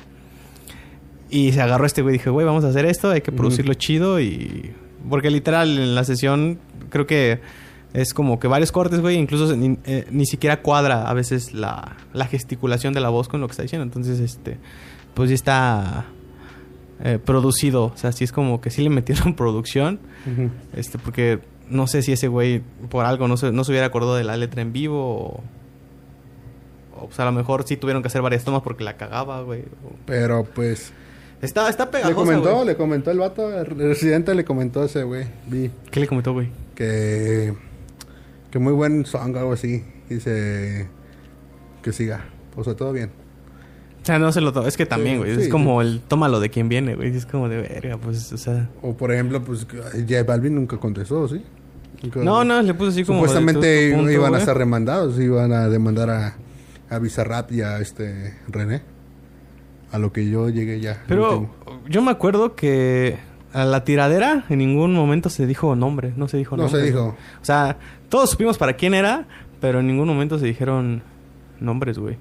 [1.30, 3.30] y se agarró a este güey y dije, güey, vamos a hacer esto, hay que
[3.32, 4.72] producirlo chido y...
[5.08, 6.58] Porque literal en la sesión
[6.90, 7.40] creo que
[7.92, 11.96] es como que varios cortes, güey, incluso ni, eh, ni siquiera cuadra a veces la,
[12.12, 14.58] la gesticulación de la voz con lo que está diciendo, entonces, este,
[15.14, 16.06] pues sí está
[17.04, 20.00] eh, producido, o sea, sí es como que sí le metieron producción.
[20.74, 24.16] Este, porque no sé si ese güey por algo no se, no se hubiera acordado
[24.16, 25.42] de la letra en vivo o,
[27.00, 29.60] o pues a lo mejor sí tuvieron que hacer varias tomas porque la cagaba, güey.
[29.62, 30.92] o- pero pues
[31.42, 32.66] Está, está le pegajosa, comentó güey.
[32.66, 36.32] le comentó el vato el residente le comentó a ese güey vi ¿Qué le comentó,
[36.32, 36.48] güey?
[36.74, 37.52] que
[38.50, 40.88] que muy buen song algo así dice
[41.82, 42.24] que siga
[42.56, 43.10] o sea todo bien
[44.02, 45.34] O sea, no se lo to- Es que también, güey.
[45.34, 45.88] sí, es como sí.
[45.88, 47.16] el tómalo de quien viene, güey.
[47.16, 48.68] Es como de verga, pues, o sea.
[48.82, 51.42] o por ejemplo pues J Balvin nunca contestó sí
[52.02, 53.18] Nunca- No, no, le puso así como.
[53.20, 56.36] supuestamente punto, iban a estar remandados iban a demandar a
[56.90, 58.82] a Bizarrap y a este René
[59.94, 61.54] a lo que yo llegué ya Pero último.
[61.88, 63.16] yo me acuerdo que
[63.52, 66.12] a la tiradera en ningún momento se dijo nombre.
[66.16, 66.80] No se dijo no nombre.
[66.80, 67.76] se dijo O sea,
[68.08, 69.26] todos supimos para quién era,
[69.60, 71.02] pero en ningún momento se dijeron
[71.60, 72.16] nombres, güey.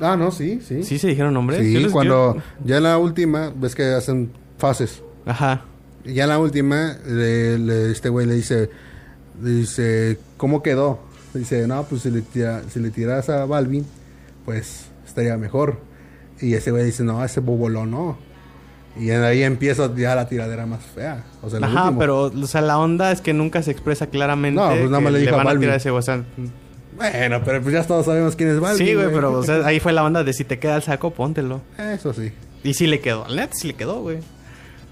[0.00, 1.60] ah no sí sí ¿Sí se dijeron nombres?
[1.60, 5.02] Sí, les- cuando yo- ya en la última, ves que hacen fases.
[5.26, 5.62] Ajá.
[6.04, 8.70] Ya en la última, le- le- este güey le dice,
[9.42, 11.00] le dice, ¿cómo quedó?
[11.34, 13.84] Dice, no, pues si le, tira- si le tiras a Balvin,
[14.44, 15.78] pues estaría mejor.
[16.40, 18.18] Y ese güey dice, no, ese bobolón no.
[18.98, 21.24] Y ahí empieza ya la tiradera más fea.
[21.42, 24.60] O sea, lo Ajá, pero, o sea, la onda es que nunca se expresa claramente.
[24.60, 25.60] No, pues nada más le dijo a van a Balvin.
[25.62, 26.24] tirar ese, o sea,
[26.96, 28.86] Bueno, pero pues ya todos sabemos quién es Balvin.
[28.86, 31.12] sí, güey, pero o sea, ahí fue la onda de si te queda el saco,
[31.12, 31.60] póntelo.
[31.78, 32.32] Eso sí.
[32.64, 34.18] Y sí le quedó, neta sí le quedó, güey.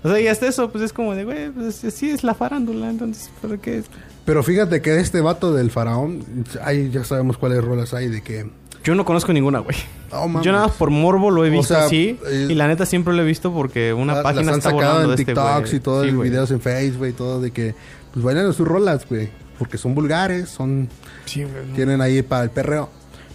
[0.05, 2.89] O sea, y hasta eso, pues es como de, güey, pues sí es la farándula,
[2.89, 3.83] entonces, ¿por qué?
[4.25, 6.25] Pero fíjate que este vato del faraón,
[6.63, 8.49] ahí ya sabemos cuáles rolas hay de que...
[8.89, 9.77] Yo no conozco ninguna, güey.
[10.13, 10.41] Oh.
[10.41, 12.19] Yo nada más por morbo lo he O visto sea, así.
[12.27, 14.71] eh, y la neta siempre lo he visto porque una La- página las han está
[14.71, 17.51] sacado volando en de este TikToks y todo, Sí, videos en Facebook y todo de
[17.51, 17.75] que
[18.15, 19.29] pues bailan sus rolas, güey,
[19.59, 20.89] porque son vulgares, son
[21.27, 21.67] Sí, güey.
[21.69, 21.75] no.
[21.75, 22.89] tienen ahí para el perreo.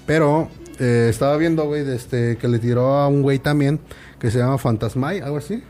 [0.08, 0.49] Pero
[0.80, 3.80] eh, estaba viendo, güey, de este que le tiró a un güey también
[4.20, 5.62] que se llama Fantasmay, algo así.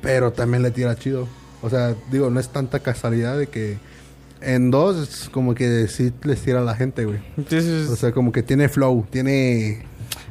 [0.00, 1.26] Pero también le tira chido.
[1.62, 3.78] O sea, digo, no es tanta casualidad de que
[4.42, 7.18] en dos es como que sí les tira a la gente, güey.
[7.36, 9.82] Entonces, O sea, como que tiene flow, tiene...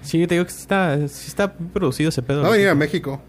[0.01, 2.41] sí, te digo que está, sí está producido ese pedo.
[2.41, 2.53] Güey.
[2.53, 3.21] venir a México.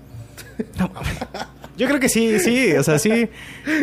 [1.77, 3.29] Yo creo que sí, sí, o sea, sí.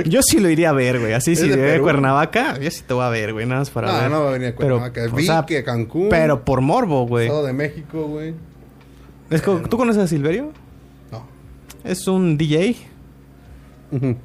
[0.06, 1.14] Yo sí lo iría a ver, güey.
[1.14, 1.80] Así, ¿Es si de?
[1.82, 4.12] Cuernavaca, yo sí te voy a ver, güey, nada más para No, ver.
[4.12, 5.06] no va a venir a Pero, Cuernavaca.
[5.12, 6.08] o Vi sea, que Cancún.
[6.10, 7.26] Pero por morbo, güey.
[7.26, 8.36] Estado de México, güey.
[9.32, 10.52] Es como- ¿Tú conoces a Silverio?
[11.12, 11.26] No.
[11.84, 12.76] Es un DJ.
[13.92, 14.16] Ujú.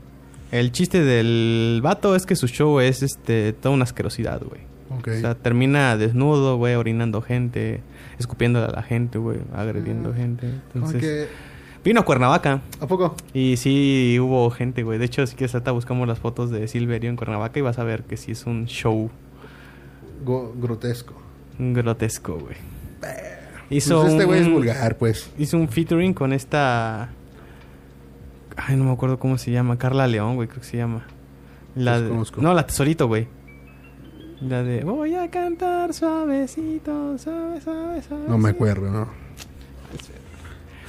[0.53, 4.61] El chiste del vato es que su show es este toda una asquerosidad, güey.
[4.97, 5.09] Ok.
[5.09, 7.81] O sea, termina desnudo, güey, orinando gente,
[8.19, 10.51] escupiéndole a la gente, güey, agrediendo gente.
[10.73, 11.29] Como Entonces,
[11.83, 13.17] vino a Cuernavaca ¿A poco?
[13.33, 14.99] y sí hubo gente, güey.
[14.99, 17.85] De hecho, si quieres ahorita buscamos las fotos de Silverio en Cuernavaca y vas a
[17.85, 19.11] ver que sí es un show
[20.25, 21.15] Go- grotesco.
[21.59, 22.57] grotesco, güey.
[23.01, 23.13] Pues
[23.71, 25.31] Hizo este güey es vulgar, pues.
[25.39, 27.09] Hizo un featuring con esta.
[28.57, 29.79] Ay, no me acuerdo cómo se llama.
[29.79, 31.05] Carla León, güey, creo que se llama.
[31.75, 32.11] La de-.
[32.39, 33.29] No, la Tesorito, güey.
[34.41, 38.25] La de Voy a cantar suavecito, suave, suave, suave.
[38.29, 39.09] No me acuerdo, ¿no?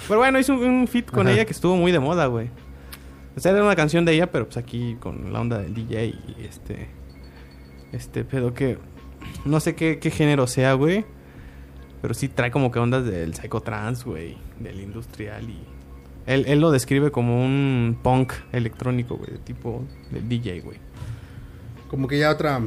[0.07, 1.35] Pero bueno, hizo un, un feat con Ajá.
[1.35, 2.49] ella que estuvo muy de moda, güey.
[3.35, 6.05] O sea, era una canción de ella, pero pues aquí con la onda del DJ
[6.07, 6.89] y este.
[7.91, 8.79] Este pedo que.
[9.45, 11.05] No sé qué, qué género sea, güey.
[12.01, 14.37] Pero sí trae como que ondas del psychotrance, güey.
[14.59, 15.59] Del industrial y.
[16.25, 19.31] Él, él lo describe como un punk electrónico, güey.
[19.31, 20.77] De tipo del DJ, güey.
[21.89, 22.61] Como que ya otra...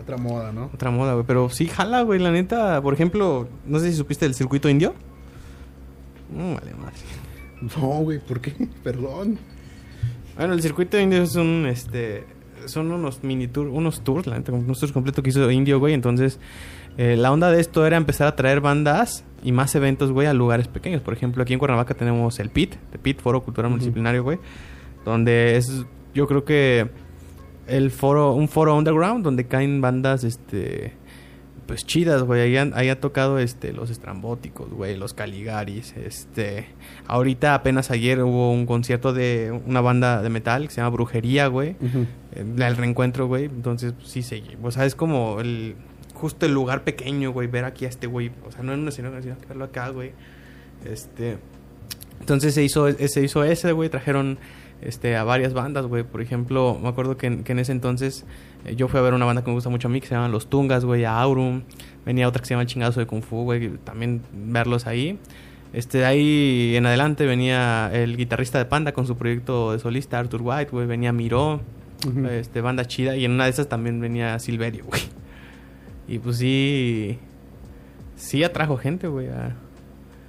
[0.00, 0.70] Otra moda, ¿no?
[0.74, 1.24] Otra moda, güey.
[1.26, 2.18] Pero sí jala, güey.
[2.18, 4.94] La neta, por ejemplo, no sé si supiste del circuito indio.
[6.30, 6.96] No, vale, madre.
[7.76, 8.52] No, güey, ¿por qué?
[8.82, 9.38] Perdón.
[10.36, 12.24] Bueno, el circuito indio es un, este,
[12.66, 15.94] son unos mini tours, unos tours, la neta, unos tours completos que hizo Indio, güey.
[15.94, 16.38] Entonces,
[16.96, 20.34] eh, la onda de esto era empezar a traer bandas y más eventos, güey, a
[20.34, 21.02] lugares pequeños.
[21.02, 23.70] Por ejemplo, aquí en Cuernavaca tenemos el PIT, el PIT, Foro Cultural.
[23.70, 24.38] Multidisciplinario, güey.
[25.04, 25.84] Donde es,
[26.14, 26.88] yo creo que
[27.66, 30.92] el foro, un foro underground donde caen bandas, este,
[31.66, 32.40] pues chidas, güey.
[32.42, 36.66] Ahí, han- ahí ha tocado, este, los estrambóticos, güey, los Caligaris, este.
[37.06, 41.46] Ahorita apenas ayer hubo un concierto de una banda de metal que se llama Brujería,
[41.48, 41.76] güey.
[41.80, 42.06] Ujú.
[42.34, 43.44] El, el reencuentro, güey.
[43.46, 44.42] Entonces, pues, sí se...
[44.62, 45.76] O sea, es como el...
[46.22, 47.48] Justo el lugar pequeño, güey.
[47.48, 48.30] Ver aquí a este güey.
[48.46, 50.12] O sea, no en una escena, sino que verlo acá, güey.
[50.84, 51.38] Este...
[52.20, 53.88] Entonces se hizo, se hizo ese, güey.
[53.88, 54.38] Trajeron
[54.82, 56.04] este, a varias bandas, güey.
[56.04, 58.24] Por ejemplo, me acuerdo que en, que en ese entonces
[58.64, 60.14] eh, yo fui a ver una banda que me gusta mucho a mí, que se
[60.14, 61.62] llaman Los Tungas, güey, a Aurum.
[62.06, 63.70] Venía otra que se llama El Chingazo de Kung Fu, güey.
[63.78, 65.18] También verlos ahí.
[65.72, 70.20] Este, de ahí en adelante venía el guitarrista de Panda con su proyecto de solista,
[70.20, 70.86] Arthur White, güey.
[70.86, 71.60] Venía Miró,
[72.30, 73.16] este, banda chida.
[73.16, 75.02] Y en una de esas también venía Silverio, güey.
[76.12, 77.18] Y pues sí...
[78.16, 79.56] Sí atrajo gente, güey, a,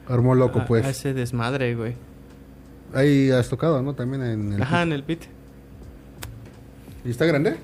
[0.08, 0.86] Armó loco, a- pues.
[0.86, 1.96] a ese desmadre, güey.
[2.94, 3.94] Ahí has tocado, ¿no?
[3.94, 4.62] También en el...
[4.64, 5.24] Ajá, en el pit.
[7.04, 7.58] ¿Y está grande?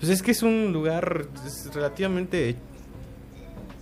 [0.00, 1.26] Pues es que es un lugar
[1.72, 2.56] relativamente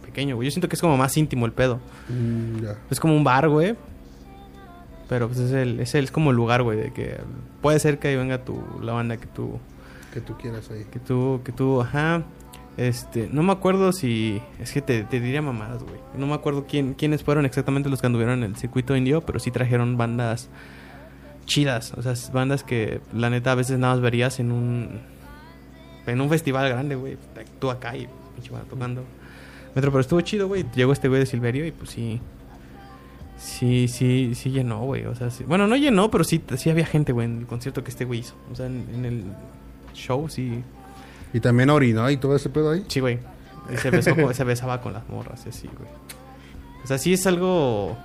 [0.05, 0.46] pequeño, güey.
[0.46, 1.80] Yo siento que es como más íntimo el pedo.
[2.11, 2.64] Mm.
[2.90, 3.76] Es como un bar, güey.
[5.09, 7.16] Pero pues es el, es el, es como el lugar, güey, de que
[7.62, 9.59] puede ser que ahí venga tu, la banda que tú,
[10.12, 10.84] Que tú quieras ahí.
[10.92, 12.24] que tú, que tú, ajá.
[12.78, 15.96] Este, no me acuerdo si, es que te, te diría mamadas, güey.
[16.16, 19.40] No me acuerdo quién, quiénes fueron exactamente los que anduvieron en el circuito indio, pero
[19.40, 20.48] sí trajeron bandas
[21.44, 21.92] chidas.
[21.96, 25.00] O sea, bandas que la neta a veces nada más verías en un,
[26.06, 27.16] en un festival grande, güey.
[27.58, 29.02] Tú acá y pinche tocando.
[29.74, 30.64] Metro, pero estuvo chido, güey.
[30.76, 32.20] Llegó este güey de Silverio y pues sí.
[33.38, 35.04] Sí, sí, sí llenó, güey.
[35.06, 35.42] O sea, sí.
[35.42, 38.20] Bueno, no llenó, pero sí, sí había gente, güey, en el concierto que este güey
[38.20, 38.36] hizo.
[38.52, 39.24] O sea, en el
[39.94, 40.62] show sí.
[41.32, 42.84] Y también orinó y todo ese pedo ahí.
[42.88, 43.18] Sí, güey.
[43.72, 45.90] Y se, besó se besaba con las morras y así, güey.
[46.82, 47.96] O sea, sí es algo.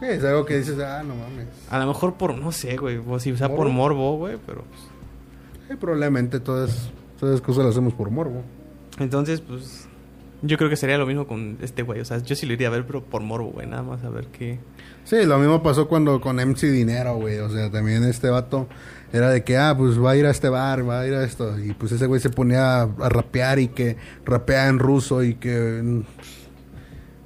[0.00, 1.46] Sí, es algo que dices, ah, no mames.
[1.70, 2.98] A lo mejor por, no sé, güey.
[3.06, 4.16] O si, sea, por ¿Morbo?
[4.16, 4.38] güey.
[4.46, 4.80] Pero pues.
[5.68, 8.42] Sí, probablemente todas, todas esas cosas las hacemos por morbo.
[8.98, 9.88] Entonces, pues.
[10.42, 12.00] Yo creo que sería lo mismo con este güey.
[12.00, 13.66] O sea, yo sí lo iría a ver, pero por morbo, güey.
[13.66, 14.58] Nada más a ver qué.
[15.04, 17.38] Sí, lo mismo pasó cuando con MC Dinero, güey.
[17.38, 18.68] O sea, también este vato
[19.12, 21.24] era de que, ah, pues va a ir a este bar, va a ir a
[21.24, 21.58] esto.
[21.58, 26.02] Y pues ese güey se ponía a, rapear y que rapea en ruso y que...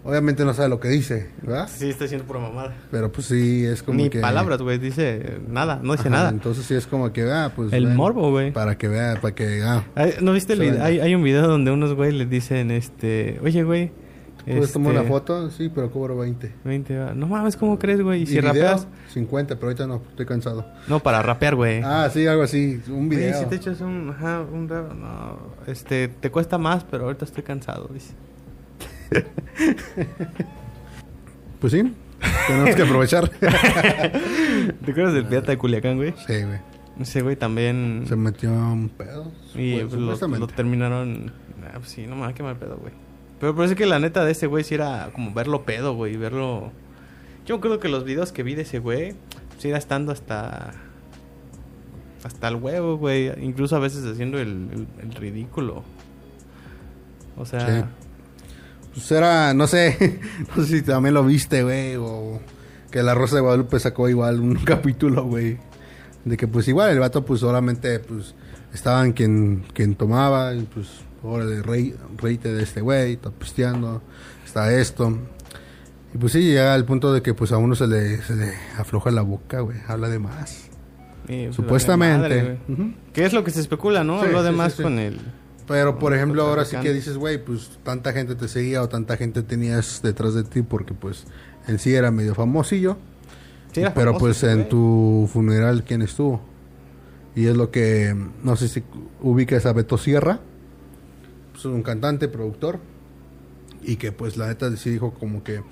[0.04, 1.68] obviamente no sabe lo que dice, ¿verdad?
[1.68, 2.74] Sí, está diciendo pura mamada.
[2.90, 4.20] Pero pues sí, es como Ni que...
[4.20, 4.78] palabras, güey.
[4.78, 5.80] Dice nada.
[5.82, 6.28] No dice Ajá, nada.
[6.30, 7.72] Entonces sí es como que, ah, pues...
[7.72, 8.52] El ven, morbo, güey.
[8.52, 9.62] Para que vea, para que...
[9.62, 9.84] Ah,
[10.20, 10.82] ¿No viste el video?
[10.82, 13.40] Hay, hay un video donde unos güey les dicen, este...
[13.42, 13.92] Oye, güey.
[14.44, 15.50] ¿puedes tomar este, una foto?
[15.50, 16.54] Sí, pero cobro 20.
[16.64, 17.14] 20, va.
[17.14, 18.22] no mames, ¿cómo crees, güey?
[18.22, 18.88] Y si video, rapeas...
[19.12, 20.66] 50, pero ahorita no, estoy cansado.
[20.88, 21.82] No, para rapear, güey.
[21.84, 23.38] Ah, sí, algo así, un video.
[23.38, 24.10] si te echas un...
[24.10, 26.08] Ajá, un rap, No, este...
[26.08, 28.14] Te cuesta más, pero ahorita estoy cansado, dice.
[31.60, 31.92] Pues sí.
[32.46, 33.28] Tenemos que aprovechar.
[33.38, 36.14] ¿Te acuerdas del pirata de Culiacán, güey?
[36.26, 36.58] sí, güey.
[37.00, 38.04] Ese güey también...
[38.06, 39.30] Se metió un pedo.
[39.54, 41.32] Y pues, pues, lo, lo terminaron...
[41.66, 42.92] Ah, pues sí, no me va a quemar pedo, güey.
[43.38, 46.16] Pero parece que la neta de ese güey sí era como verlo pedo, güey.
[46.16, 46.72] Verlo...
[47.46, 49.14] Yo me acuerdo que los videos que vi de ese güey...
[49.58, 50.72] Sí era estando hasta...
[52.24, 53.32] Hasta el huevo, güey.
[53.42, 55.82] Incluso a veces haciendo el, el- el ridículo.
[57.38, 57.66] O sea...
[57.66, 57.84] Sí.
[59.00, 60.20] Pues era, no sé,
[60.56, 62.38] no sé si también lo viste, güey, o
[62.90, 65.56] que La Rosa de Guadalupe sacó igual un capítulo, güey,
[66.24, 68.34] de que pues igual el vato pues solamente pues
[68.74, 70.88] estaban quien, quien tomaba, y pues
[71.24, 74.02] ahora de rey, reite de este güey, está pisteando,
[74.44, 75.16] está esto.
[76.14, 78.52] Y pues sí, llega al punto de que pues a uno se le, se le
[78.76, 80.68] afloja la boca, güey, habla de más.
[81.26, 82.18] pues, Supuestamente.
[82.18, 82.58] madre, güey.
[82.88, 82.94] Ujú.
[83.14, 84.20] ¿Qué es lo que se especula, no?
[84.22, 84.82] Sí, Lo demás sí.
[84.82, 85.18] con el...
[85.70, 89.16] Pero, por ejemplo, ahora sí que dices, güey, pues tanta gente te seguía o tanta
[89.16, 91.26] gente tenías detrás de ti porque, pues,
[91.68, 92.96] en sí era medio famosillo.
[93.72, 96.40] Sí, era pero, famoso pues, en tu funeral, ¿quién estuvo?
[97.36, 98.82] Y es lo que, no sé si
[99.20, 100.40] ubicas a Beto Sierra.
[101.52, 102.80] Pues, un cantante, productor.
[103.84, 105.62] Y que, pues, la neta sí dijo como que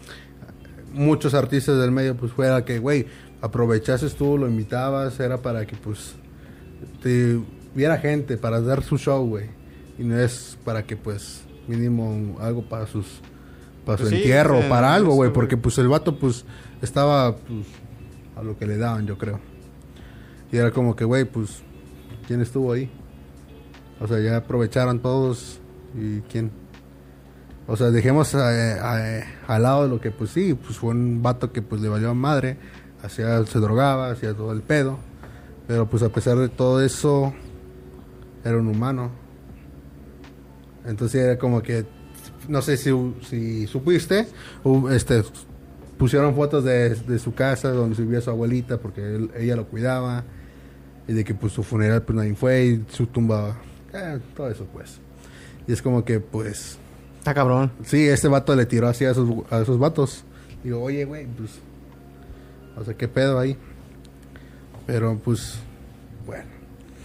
[0.92, 3.06] muchos artistas del medio, pues, fuera que, güey,
[3.40, 6.14] aprovechases tú, lo invitabas, era para que, pues,
[7.02, 7.40] te
[7.74, 9.57] viera gente para dar su show, güey.
[9.98, 13.20] Y no es para que, pues, mínimo algo para sus
[13.84, 16.44] para Pues su sí, entierro, eh, para algo, güey, porque pues el vato pues
[16.82, 17.66] estaba pues
[18.36, 19.40] a lo que le daban, yo creo.
[20.52, 21.62] Y era como que, güey, pues
[22.26, 22.90] quién estuvo ahí?
[24.00, 25.60] O sea, ya aprovecharon todos
[25.98, 26.50] y quién
[27.66, 28.48] o sea, dejemos a-
[29.18, 31.88] a- al lado de lo que, pues sí, pues fue un vato que pues le
[31.90, 32.56] valió a madre,
[33.02, 34.98] hacía, se drogaba, hacía todo el pedo,
[35.66, 37.32] pero pues a pesar de todo eso,
[38.44, 39.10] era un humano.
[40.88, 41.84] Entonces era como que,
[42.48, 42.90] no sé si,
[43.28, 44.26] si supiste,
[44.90, 45.22] este,
[45.98, 50.24] pusieron fotos de, de su casa donde vivía su abuelita porque él- ella lo cuidaba
[51.06, 53.56] y de que pues su funeral pues nadie fue y su tumba,
[53.92, 54.98] eh, todo eso pues.
[55.66, 56.78] Y es como que pues...
[57.18, 57.70] Está cabrón.
[57.84, 60.24] Sí, este vato le tiró así a esos, a esos vatos.
[60.64, 61.50] Digo, oye, güey, pues.
[62.76, 63.56] O sea, qué pedo ahí.
[64.86, 65.58] Pero pues.
[66.24, 66.44] Bueno,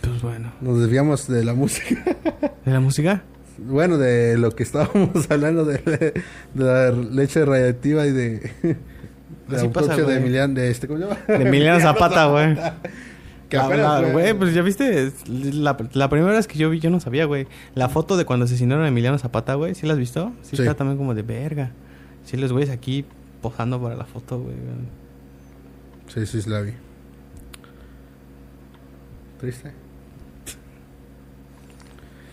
[0.02, 0.54] Pues bueno.
[0.62, 2.04] nos desviamos de la música.
[2.64, 3.24] ¿De la música?
[3.58, 6.14] Bueno, de lo que estábamos hablando de, de
[6.54, 8.30] la leche radiactiva y de.
[8.62, 8.78] de
[9.50, 10.16] la Así pasa, de.
[10.18, 10.54] Emiliano.
[10.54, 11.20] De este, ¿Cómo se llama?
[11.28, 12.56] De Emiliano Zapata, güey.
[12.56, 17.26] Fue- Güey, pues ya viste, la, la primera vez que yo vi, yo no sabía,
[17.26, 17.46] güey.
[17.76, 20.32] La foto de cuando asesinaron a Emiliano Zapata, güey, ¿sí la has visto?
[20.42, 20.64] Sí, Sí.
[20.64, 21.70] está también como de verga.
[22.26, 23.06] Sí, los güeyes aquí
[23.44, 24.56] posando para la foto, güey.
[26.08, 26.72] Sí, sí, sí, la vi.
[29.40, 29.72] Triste.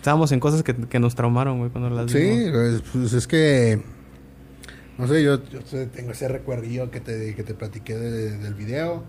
[0.01, 2.49] Estábamos en cosas que, que nos traumaron, güey, cuando las Sí, vimos.
[2.51, 3.83] pues, pues, es que
[4.97, 5.59] no sé, yo, yo
[5.93, 9.03] tengo ese recuerdillo que te, que te platiqué de- del video.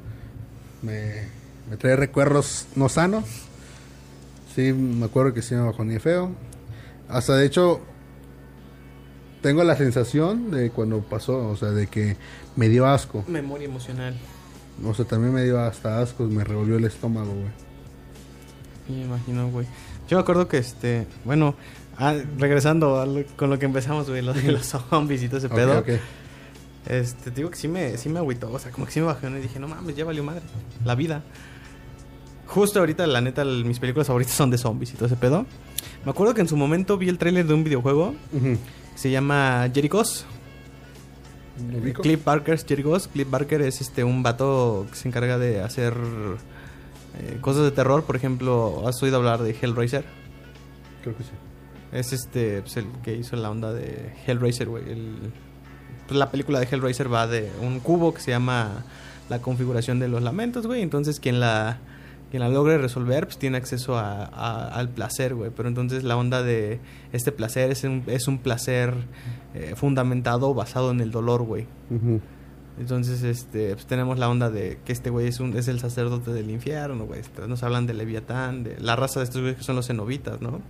[0.82, 1.28] Me,
[1.70, 3.24] me trae recuerdos no sanos.
[4.55, 6.32] Sí, me acuerdo que sí me bajó ni feo.
[7.09, 7.80] Hasta de hecho,
[9.40, 12.18] tengo la sensación de cuando pasó, o sea, de que
[12.55, 13.24] me dio asco.
[13.28, 14.14] Memoria emocional.
[14.84, 17.51] O sea, también me dio hasta asco, me revolvió el estómago, güey.
[18.86, 19.66] Sí, me imagino, güey.
[20.09, 21.55] Yo me acuerdo que, este, bueno,
[21.98, 25.38] ah, regresando a lo- con lo que empezamos, güey, lo de los zombies y todo
[25.38, 25.78] ese Ok, pedo.
[25.78, 25.88] ok.
[26.86, 29.07] Este, te digo que sí me, sí me agüitó, o sea, como que sí me
[29.07, 30.42] bajó y dije, no mames, ya valió madre,
[30.84, 31.22] la vida.
[32.48, 35.46] Justo ahorita, la neta, el- mis películas favoritas son de zombies y todo ese pedo.
[36.05, 38.59] Me acuerdo que en su momento vi el tráiler de un videojuego que
[38.96, 40.26] se llama Jerichos.
[42.03, 43.09] Cliff Barker's Jerichos.
[43.09, 45.94] Cliff Barker es este un vato que se encarga de hacer
[47.18, 48.04] eh, cosas de terror.
[48.04, 50.04] Por ejemplo, ¿has oído hablar de Hellraiser?
[51.02, 51.30] Creo que sí.
[51.92, 54.90] Es este, pues, el que hizo la onda de Hellraiser, güey.
[54.90, 55.32] El-
[56.06, 58.84] pues, la película de Hellraiser va de un cubo que se llama
[59.28, 60.82] la configuración de los lamentos, güey.
[60.82, 61.78] Entonces, quien la,
[62.30, 65.50] quien la logre resolver, pues tiene acceso a- a- al placer, güey.
[65.54, 66.80] Pero entonces la onda de
[67.12, 68.94] este placer es un, es un placer
[69.54, 71.66] eh, fundamentado, basado en el dolor, güey.
[71.90, 72.20] Ujú.
[72.82, 76.32] Entonces, este, pues tenemos la onda de que este güey es, un, es el sacerdote
[76.32, 77.20] del infierno, güey.
[77.20, 80.40] Este, Nos hablan de Leviatán, de la raza de estos güeyes que son los cenobitas,
[80.40, 80.60] ¿no?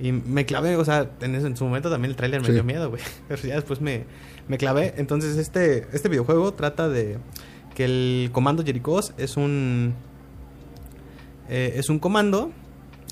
[0.00, 2.64] Y me clavé, o sea, en, ese- en su momento también el tráiler me dio
[2.64, 3.02] miedo, güey.
[3.28, 4.04] Pero ya después me,
[4.48, 4.94] me clavé.
[4.96, 7.18] Entonces, este, este videojuego trata de
[7.74, 9.94] que el comando Jericós es un...
[11.48, 12.52] eh, es un comando...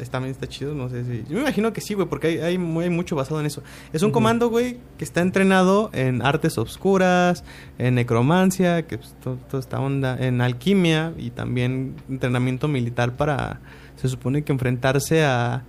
[0.00, 1.24] Es- También está chido, no sé si...
[1.28, 3.62] Yo me imagino que sí, güey, porque hay, hay, mu- hay mucho basado en eso.
[3.92, 7.44] Es un comando, güey, que está entrenado en artes obscuras,
[7.78, 13.60] en necromancia, que pues, to- toda esta onda, en alquimia y también entrenamiento militar para,
[13.96, 15.64] se supone que enfrentarse a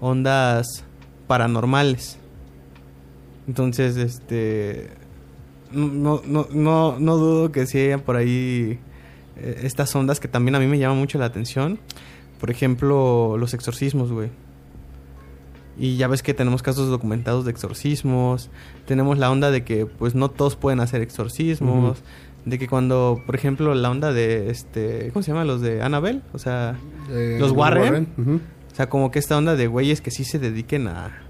[0.00, 0.84] ondas
[1.26, 2.18] paranormales.
[3.48, 4.90] Entonces, este,
[5.72, 8.78] no, no, no, no dudo que sí haya por ahí
[9.36, 11.78] eh, estas ondas que también a mí me llaman mucho la atención.
[12.40, 14.30] Por ejemplo, los exorcismos, güey.
[15.78, 18.50] Y ya ves que tenemos casos documentados de exorcismos.
[18.86, 22.02] Tenemos la onda de que, pues, no todos pueden hacer exorcismos.
[22.44, 25.10] De que cuando, por ejemplo, la onda de, este...
[25.12, 25.44] ¿Cómo se llama?
[25.44, 26.22] Los de Annabelle.
[26.32, 26.76] O sea,
[27.10, 28.08] Eh, los Warren.
[28.72, 31.22] O sea, como que esta onda de güeyes que sí se dediquen a,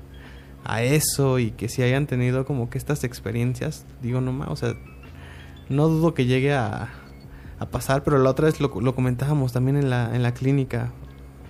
[0.65, 4.75] a eso y que sí hayan tenido como que estas experiencias, digo nomás, o sea,
[5.69, 6.91] no dudo que llegue a,
[7.61, 10.91] a pasar, pero la otra vez lo, lo comentábamos también en la, en la clínica.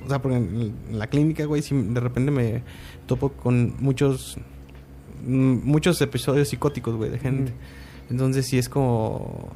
[0.05, 2.63] O sea, porque en, la clínica, güey, sí, de repente me
[3.07, 4.37] topo con muchos
[5.25, 7.53] mm, muchos episodios psicóticos, güey, de gente.
[8.11, 9.49] Entonces sí es como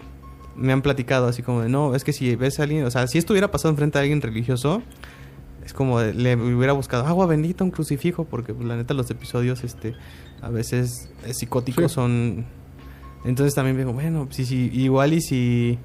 [0.57, 3.09] me han platicado así como de, no, es que si ves a alguien, o sea,
[3.09, 4.83] si estuviera pasado enfrente a alguien religioso,
[5.67, 9.11] es como de- le hubiera buscado agua bendita, un crucifijo, porque pues, la neta los
[9.11, 9.95] episodios, este,
[10.41, 11.95] a veces eh, psicóticos Sí.
[11.97, 12.45] son...
[13.25, 15.79] Entonces también digo, bueno, sí, sí, igual y si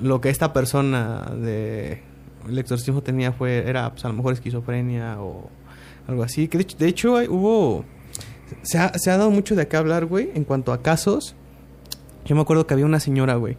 [0.00, 2.02] lo que esta persona de
[2.48, 5.48] el exorcismo tenía fue, era pues, a lo mejor esquizofrenia o
[6.08, 7.84] algo así, que de hecho, de hecho hay- hubo...
[8.62, 11.36] Se ha, se ha dado mucho de acá hablar, güey, en cuanto a casos.
[12.24, 13.56] Yo me acuerdo que había una señora, güey,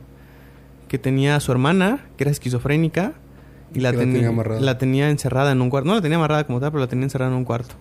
[0.89, 3.13] que tenía a su hermana, que era esquizofrénica,
[3.73, 4.29] y la, tenía,
[4.59, 5.87] la tenía encerrada en un cuarto.
[5.87, 7.75] No la tenía amarrada como tal, pero la tenía encerrada en un cuarto.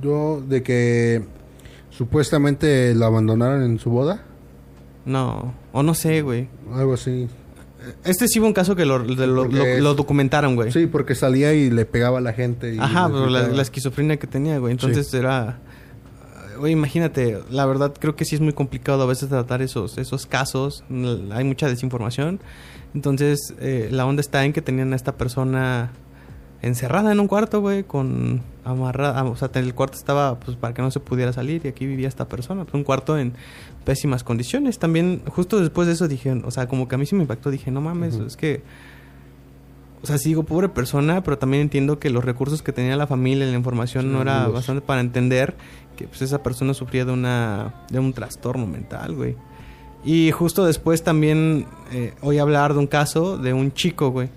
[0.00, 1.22] Yo, de que
[1.90, 4.22] supuestamente la abandonaron en su boda.
[5.04, 6.48] No, o no sé, güey.
[6.74, 7.28] Algo así.
[8.04, 10.70] Este sí fue un caso que lo, de lo, Porque lo- es- lo documentaron, güey.
[10.72, 12.74] Sí, porque salía y le pegaba a la gente.
[12.74, 14.72] Y Ajá, pero la, esquizofrenia que tenía, güey.
[14.72, 15.58] Entonces era...
[16.58, 20.26] Güey, imagínate, la verdad creo que sí es muy complicado a veces tratar esos, esos
[20.26, 20.84] casos.
[21.32, 22.40] Hay mucha desinformación.
[22.94, 25.90] Entonces, eh, la onda está en que tenían a esta persona
[26.62, 29.24] encerrada en un cuarto, güey, con amarrada.
[29.24, 32.08] O sea, el cuarto estaba pues para que no se pudiera salir y aquí vivía
[32.08, 32.64] esta persona.
[32.64, 33.34] Pues, un cuarto en
[33.84, 34.78] pésimas condiciones.
[34.78, 37.50] También, justo después de eso dije, o sea, como que a mí sí me impactó.
[37.50, 38.62] Dije, no mames, es que
[40.02, 43.06] o sea, sí digo pobre persona, pero también entiendo que los recursos que tenía la
[43.06, 44.54] familia, la información Sí, no era amigos.
[44.54, 45.54] bastante para entender
[45.96, 49.36] que pues esa persona sufría de una de un trastorno mental, güey.
[50.04, 54.28] Y justo después también eh, oí hablar de un caso de un chico, güey.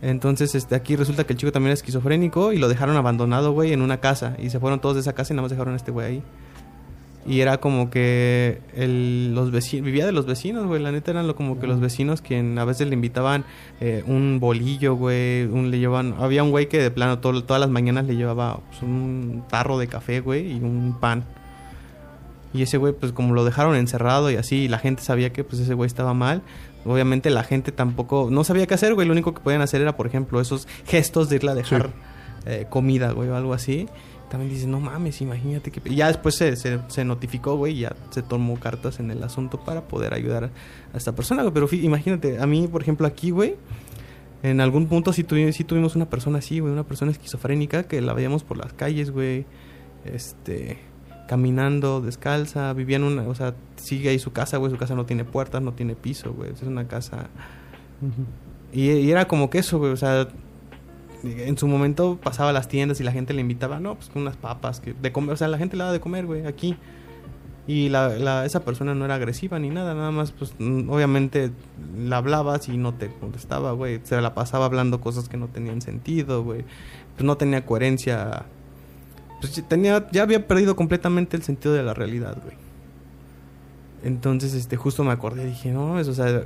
[0.00, 3.72] Entonces, este, aquí resulta que el chico también era esquizofrénico y lo dejaron abandonado, güey,
[3.72, 4.36] en una casa.
[4.38, 6.22] Y se fueron todos de esa casa y nada más dejaron a este güey ahí.
[7.26, 10.80] Y era como que el, los vecinos, vivía de los vecinos, güey.
[10.80, 13.44] La neta eran lo, como que los vecinos quien a veces le invitaban
[13.80, 15.44] eh, un bolillo, güey.
[15.44, 18.60] Un, le llevaban, había un güey que de plano todo- todas las mañanas le llevaba
[18.70, 21.24] pues, un tarro de café, güey, y un pan.
[22.54, 25.44] Y ese güey, pues como lo dejaron encerrado y así, y la gente sabía que
[25.44, 26.40] pues ese güey estaba mal.
[26.88, 29.06] Obviamente la gente tampoco, no sabía qué hacer, güey.
[29.06, 31.90] Lo único que podían hacer era, por ejemplo, esos gestos de irle a dejar
[32.46, 33.86] eh, comida, güey, o algo así.
[34.30, 35.80] También dices, no mames, imagínate que...
[35.90, 39.58] Y ya después se, se, se notificó, güey, ya se tomó cartas en el asunto
[39.60, 40.50] para poder ayudar
[40.92, 41.54] a esta persona, güey.
[41.54, 43.56] Pero imagínate, a mí, por ejemplo, aquí, güey,
[44.42, 48.02] en algún punto sí, tuvi- sí tuvimos una persona así, güey, una persona esquizofrénica que
[48.02, 49.46] la veíamos por las calles, güey,
[50.04, 50.78] este,
[51.28, 55.06] caminando descalza, vivía en una, o sea, sigue ahí su casa, güey, su casa no
[55.06, 57.28] tiene puertas, no tiene piso, güey, es una casa...
[58.72, 60.28] Y, y era como que eso, güey, o sea,
[61.22, 64.22] en su momento pasaba a las tiendas y la gente le invitaba, no, pues con
[64.22, 66.76] unas papas, que de comer, o sea, la gente le daba de comer, güey, aquí.
[67.66, 71.50] Y la, la- esa persona no era agresiva ni nada, nada más, pues, mm, obviamente
[71.98, 74.00] la hablabas y no te contestaba, güey.
[74.04, 76.64] Se la pasaba hablando cosas que no tenían sentido, güey.
[77.14, 78.46] Pues no tenía coherencia.
[79.40, 82.56] Pues tenía, ya había perdido completamente el sentido de la realidad, güey.
[84.04, 86.42] Entonces, este, justo me acordé, dije, no, es, o sea,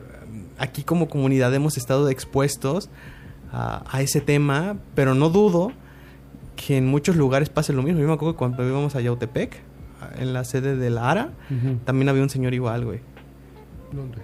[0.58, 2.88] aquí como comunidad hemos estado expuestos
[3.52, 5.72] a, a ese tema, pero no dudo
[6.56, 8.00] que en muchos lugares pase lo mismo.
[8.00, 9.60] Yo me acuerdo que cuando íbamos a Yautepec,
[10.18, 11.30] en la sede de la ARA,
[11.84, 13.00] también había un señor igual, güey.
[13.92, 14.18] ¿Dónde?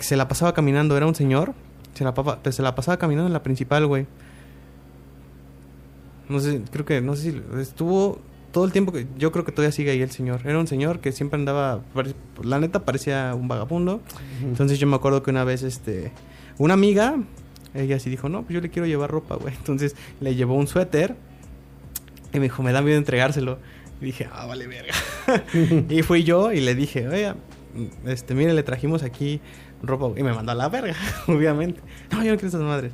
[0.00, 1.54] Se la pasaba caminando, era un señor,
[1.94, 4.06] se la, papa- se la pasaba caminando en la principal, güey.
[6.30, 8.20] No sé, creo que, no sé si estuvo
[8.52, 10.40] todo el tiempo que yo creo que todavía sigue ahí el señor.
[10.44, 11.82] Era un señor que siempre andaba,
[12.42, 14.00] la neta parecía un vagabundo.
[14.42, 16.12] Entonces yo me acuerdo que una vez, este,
[16.58, 17.16] una amiga,
[17.74, 19.54] ella sí dijo, no, pues yo le quiero llevar ropa, güey.
[19.58, 21.16] Entonces le llevó un suéter
[22.32, 23.58] y me dijo, me da miedo entregárselo.
[24.00, 24.94] Y dije, ah, vale, verga.
[25.88, 27.34] y fui yo y le dije, oye,
[28.06, 29.40] este, mire, le trajimos aquí
[29.82, 30.18] ropa.
[30.18, 30.94] Y me mandó a la verga,
[31.26, 31.80] obviamente.
[32.10, 32.92] No, yo no quiero esas madres.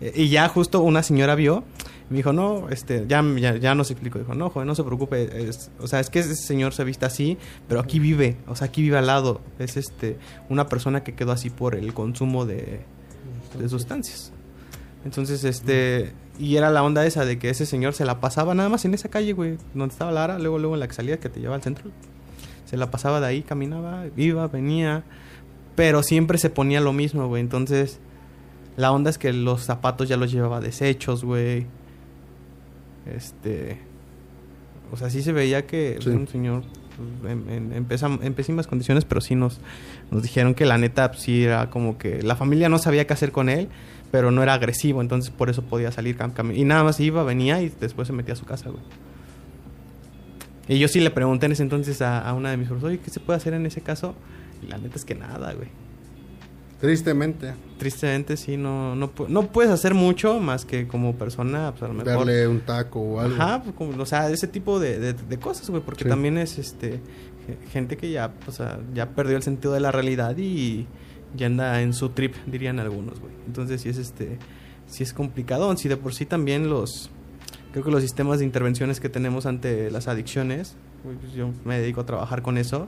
[0.00, 1.64] Eh, Y ya justo una señora vio,
[2.10, 4.18] me dijo, no, este, ya, ya, ya nos explicó.
[4.18, 5.48] Dijo, no, joven, no se preocupe.
[5.48, 8.36] es- o sea, es que ese señor se viste así, pero aquí vive.
[8.46, 9.40] O sea, aquí vive al lado.
[9.58, 12.80] Es este, una persona que quedó así por el consumo de,
[13.68, 14.32] sustancias.
[15.04, 18.68] Entonces, este, y era la onda esa de que ese señor se la pasaba nada
[18.68, 21.40] más en esa calle, güey, donde estaba Lara, luego, luego en la que que te
[21.40, 21.90] llevaba al centro.
[22.66, 25.04] Se la pasaba de ahí, caminaba, iba, venía.
[25.76, 27.40] Pero siempre se ponía lo mismo, güey.
[27.40, 27.98] Entonces,
[28.76, 31.66] la onda es que los zapatos ya los llevaba deshechos, güey.
[33.06, 33.78] Este.
[34.92, 36.08] O sea, sí se veía que Sí.
[36.10, 36.62] un señor
[37.20, 37.72] pues, en, en-
[38.22, 39.60] en pésimas condiciones, pero sí nos,
[40.10, 43.12] nos dijeron que la neta pues, sí era como que la familia no sabía qué
[43.12, 43.68] hacer con él,
[44.12, 47.24] pero no era agresivo, entonces por eso podía salir cam- cam- y nada más iba,
[47.24, 48.82] venía y después se metía a su casa, güey.
[50.68, 53.04] Y yo sí le pregunté en ese entonces a, a una de mis profesores, oye,
[53.04, 54.14] ¿qué se puede hacer en ese caso?
[54.62, 55.68] Y la neta es que nada, güey.
[56.84, 61.88] Tristemente, Tristemente sí, no, no, no puedes hacer mucho más que como persona, pues a
[61.88, 62.12] lo mejor...
[62.18, 63.34] darle un taco o algo.
[63.42, 66.10] Ajá, pues, como, o sea, ese tipo de, de- de cosas, güey, porque Sí.
[66.10, 67.00] también es este
[67.46, 70.86] ge- gente que ya, o sea, ya perdió el sentido de la realidad y
[71.36, 73.32] ya anda en su trip, dirían algunos, güey.
[73.46, 74.38] Entonces sí es este,
[74.86, 77.10] sí es complicado, si de por sí también los,
[77.72, 82.02] creo que los sistemas de intervenciones que tenemos ante las adicciones, pues yo me dedico
[82.02, 82.86] a trabajar con eso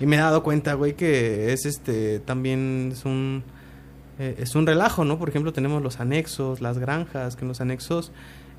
[0.00, 3.44] y me he dado cuenta, güey, que es este, también es un
[4.18, 5.18] eh, es un relajo, ¿no?
[5.18, 8.12] Por ejemplo, tenemos los anexos, las granjas, que en los anexos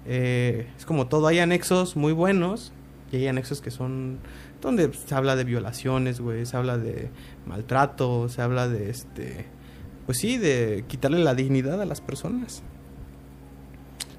[0.08, 2.74] eh, es como todo, hay anexos muy buenos
[3.12, 4.18] y hay anexos que son
[4.60, 7.10] donde se habla de violaciones, güey, se habla de
[7.46, 9.46] maltrato, se habla de este,
[10.08, 12.64] pues sí, de quitarle la dignidad a las personas.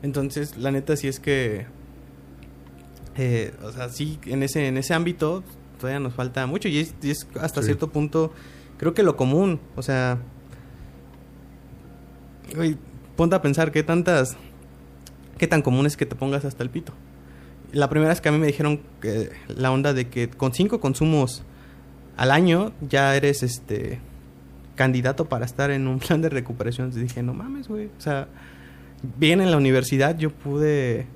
[0.03, 1.67] Entonces, la neta sí es que,
[3.17, 5.43] eh, o sea, sí, en ese, en ese ámbito
[5.83, 7.67] todavía nos falta mucho y es, y es hasta Sí.
[7.67, 8.33] cierto punto,
[8.79, 10.19] creo que lo común, o sea,
[13.17, 14.37] ponte a pensar qué tantas,
[15.39, 16.93] qué tan común es que te pongas hasta el pito.
[17.73, 20.81] La primera vez que a mí me dijeron que la onda de que con cinco
[20.81, 21.43] consumos
[22.17, 23.99] al año ya eres este
[24.77, 26.87] candidato para estar en un plan de recuperación.
[26.89, 27.87] Entonces dije, no mames, güey.
[27.87, 28.29] O sea,
[29.19, 31.07] bien en la universidad yo pude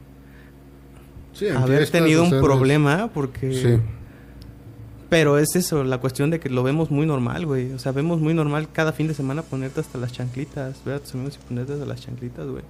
[1.35, 3.53] Sí, haber tenido un problema porque...
[3.53, 3.79] Sí.
[5.09, 7.73] Pero es eso, la cuestión de que lo vemos muy normal, güey.
[7.73, 10.99] O sea, vemos muy normal cada fin de semana ponerte hasta las chanclitas, ver a
[10.99, 12.65] tus amigos y ponerte hasta las chanclitas, güey.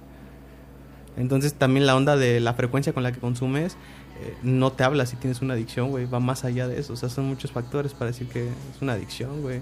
[1.17, 3.75] Entonces también la onda de la frecuencia con la que consumes
[4.21, 6.05] eh, no te habla si tienes una adicción, güey.
[6.05, 6.93] Va más allá de eso.
[6.93, 9.61] O sea, son muchos factores para decir que es una adicción, güey.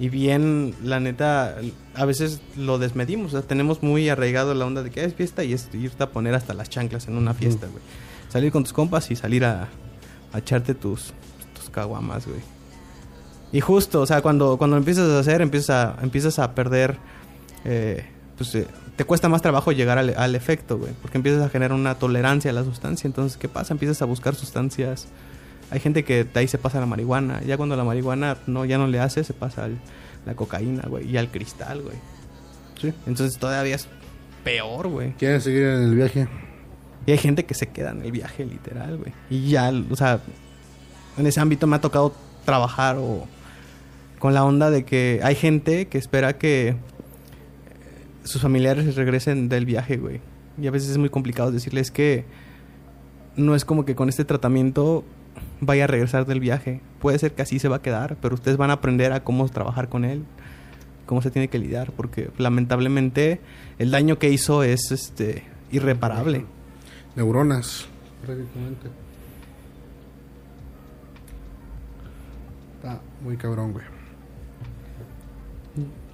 [0.00, 1.56] Y bien, la neta,
[1.94, 3.34] a veces lo desmedimos.
[3.34, 6.10] O sea, tenemos muy arraigado la onda de que es fiesta y es irte a
[6.10, 7.82] poner hasta las chanclas en una fiesta, güey.
[8.28, 9.68] Salir con tus compas y salir a,
[10.32, 11.12] a echarte tus,
[11.68, 12.40] tus caguamas, güey.
[13.52, 16.96] Y justo, o sea, cuando, cuando empiezas a hacer, empiezas a, empiezas a perder,
[17.64, 18.04] eh,
[18.36, 18.66] pues eh,
[18.96, 22.50] te cuesta más trabajo llegar al, al efecto, güey, porque empiezas a generar una tolerancia
[22.50, 23.08] a la sustancia.
[23.08, 23.72] Entonces, ¿qué pasa?
[23.72, 25.08] Empiezas a buscar sustancias.
[25.70, 27.40] Hay gente que de ahí se pasa a la marihuana.
[27.46, 29.78] Ya cuando la marihuana no, ya no le hace, se pasa al,
[30.26, 31.96] la cocaína, güey, y al cristal, güey.
[32.80, 32.92] Sí.
[33.06, 33.88] Entonces todavía es
[34.44, 35.12] peor, güey.
[35.12, 36.28] ¿Quieren seguir en el viaje?
[37.06, 39.12] Y hay gente que se queda en el viaje, literal, güey.
[39.30, 40.20] Y ya, o sea,
[41.18, 42.14] en ese ámbito me ha tocado
[42.44, 43.26] trabajar o
[44.18, 46.76] con la onda de que hay gente que espera que
[48.24, 50.20] sus familiares regresen del viaje, güey.
[50.60, 52.24] Y a veces es muy complicado decirles que
[53.36, 55.04] no es como que con este tratamiento
[55.60, 56.80] vaya a regresar del viaje.
[57.00, 59.48] Puede ser que así se va a quedar, pero ustedes van a aprender a cómo
[59.48, 60.24] trabajar con él,
[61.06, 63.40] cómo se tiene que lidiar, porque lamentablemente
[63.78, 66.44] el daño que hizo es este irreparable.
[67.14, 67.86] Neuronas,
[68.24, 69.07] prácticamente.
[72.78, 73.84] Está muy cabrón, güey.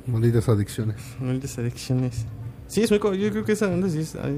[0.06, 0.96] Malditas adicciones.
[1.20, 2.26] Malditas adicciones.
[2.66, 2.98] Sí, es muy...
[3.18, 4.16] Yo creo que esa onda sí es...
[4.16, 4.34] ay,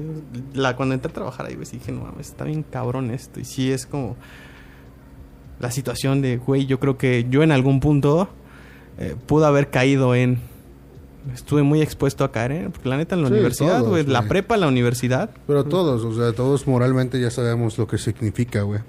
[0.53, 3.39] La, cuando entré a trabajar ahí, güey, sí dije, no mames, está bien cabrón esto.
[3.39, 4.15] Y sí es como...
[5.59, 8.29] La situación de, güey, yo creo que yo en algún punto
[8.99, 10.39] eh, pude haber caído en...
[11.33, 12.69] Estuve muy expuesto a caer, ¿eh?
[12.71, 15.29] Porque la neta en la Sí, universidad, güey, la prepa, la universidad.
[15.47, 18.79] Pero todos, o sea, todos moralmente ya sabemos lo que significa, güey.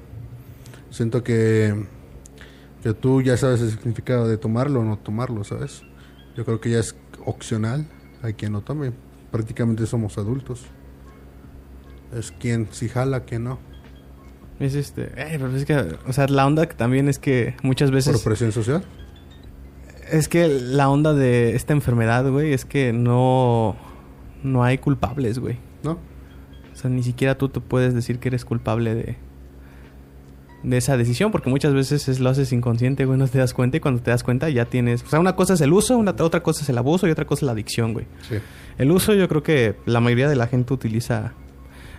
[0.90, 1.86] Siento que,
[2.82, 5.82] que tú ya sabes el significado de tomarlo o no tomarlo, ¿sabes?
[6.36, 7.86] Yo creo que ya es opcional.
[8.22, 8.92] Hay quien lo tome.
[9.30, 10.66] Prácticamente somos adultos.
[12.14, 13.58] Es quien si jala, quien no.
[14.60, 15.12] Es este...
[15.16, 15.76] eh, pero es que,
[16.06, 18.14] o sea, la onda que también es que muchas veces...
[18.14, 18.84] Por presión social.
[20.10, 23.76] Es que la onda de esta enfermedad, güey, es que no...
[24.42, 25.58] No hay culpables, güey.
[25.82, 25.92] ¿No?
[25.92, 29.16] O sea, ni siquiera tú te puedes decir que eres culpable de,
[30.62, 33.76] de esa decisión, porque muchas veces es, lo haces inconsciente, güey, no te das cuenta
[33.76, 35.04] y cuando te das cuenta ya tienes...
[35.04, 37.26] O sea, una cosa es el uso, una, otra cosa es el abuso y otra
[37.26, 38.06] cosa es la adicción, güey.
[38.28, 38.36] Sí.
[38.76, 41.32] El uso yo creo que la mayoría de la gente utiliza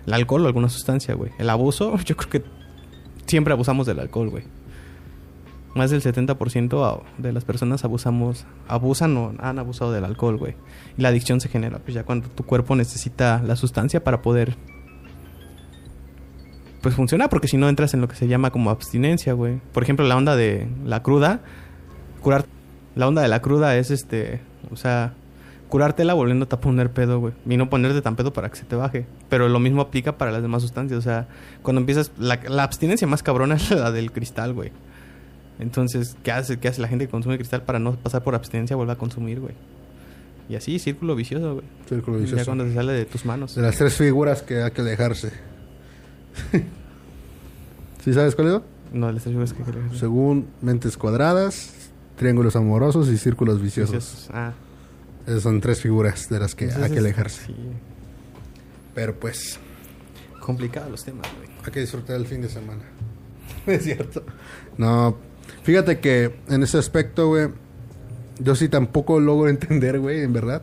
[0.06, 1.30] el alcohol o alguna sustancia, güey.
[1.38, 2.42] El abuso, yo creo que
[3.26, 4.44] siempre abusamos del alcohol, güey.
[5.74, 10.54] Más del 70% a- de las personas abusamos, abusan o han abusado del alcohol, güey.
[10.98, 14.56] Y la adicción se genera, pues ya cuando tu cuerpo necesita la sustancia para poder
[16.80, 19.60] pues funciona porque si no entras en lo que se llama como abstinencia, güey.
[19.72, 21.40] Por ejemplo, la onda de la cruda,
[22.20, 22.46] curar
[22.94, 25.14] la onda de la cruda es este, o sea,
[25.68, 27.34] curártela volviéndote a poner pedo, güey.
[27.48, 29.06] Y no ponerte tan pedo para que se te baje.
[29.28, 30.98] Pero lo mismo aplica para las demás sustancias.
[30.98, 31.28] O sea,
[31.62, 32.10] cuando empiezas...
[32.18, 34.72] La, la abstinencia más cabrona es la del cristal, güey.
[35.60, 38.74] Entonces, ¿qué hace, ¿qué hace la gente que consume cristal para no pasar por abstinencia?
[38.76, 39.54] Vuelve a consumir, güey.
[40.48, 41.66] Y así, círculo vicioso, güey.
[41.88, 42.44] Círculo Ya vicioso.
[42.46, 43.54] cuando se sale de tus manos.
[43.54, 45.30] De las tres figuras que hay que dejarse.
[48.04, 48.60] ¿Sí sabes cuál es?
[48.92, 51.72] No, tres figuras que quería Según mentes cuadradas,
[52.16, 53.94] triángulos amorosos y círculos viciosos.
[53.94, 54.30] Viciosos.
[54.32, 54.52] Ah.
[55.26, 57.46] Esas son tres figuras de las que hay que alejarse.
[57.46, 57.54] Sí.
[58.94, 59.58] Pero pues,
[60.40, 61.48] Complicados los temas, güey.
[61.64, 62.82] hay que disfrutar el fin de semana.
[63.66, 64.24] es cierto.
[64.78, 65.16] No,
[65.62, 67.48] fíjate que en ese aspecto, güey,
[68.38, 70.62] yo sí tampoco logro entender, güey, en verdad.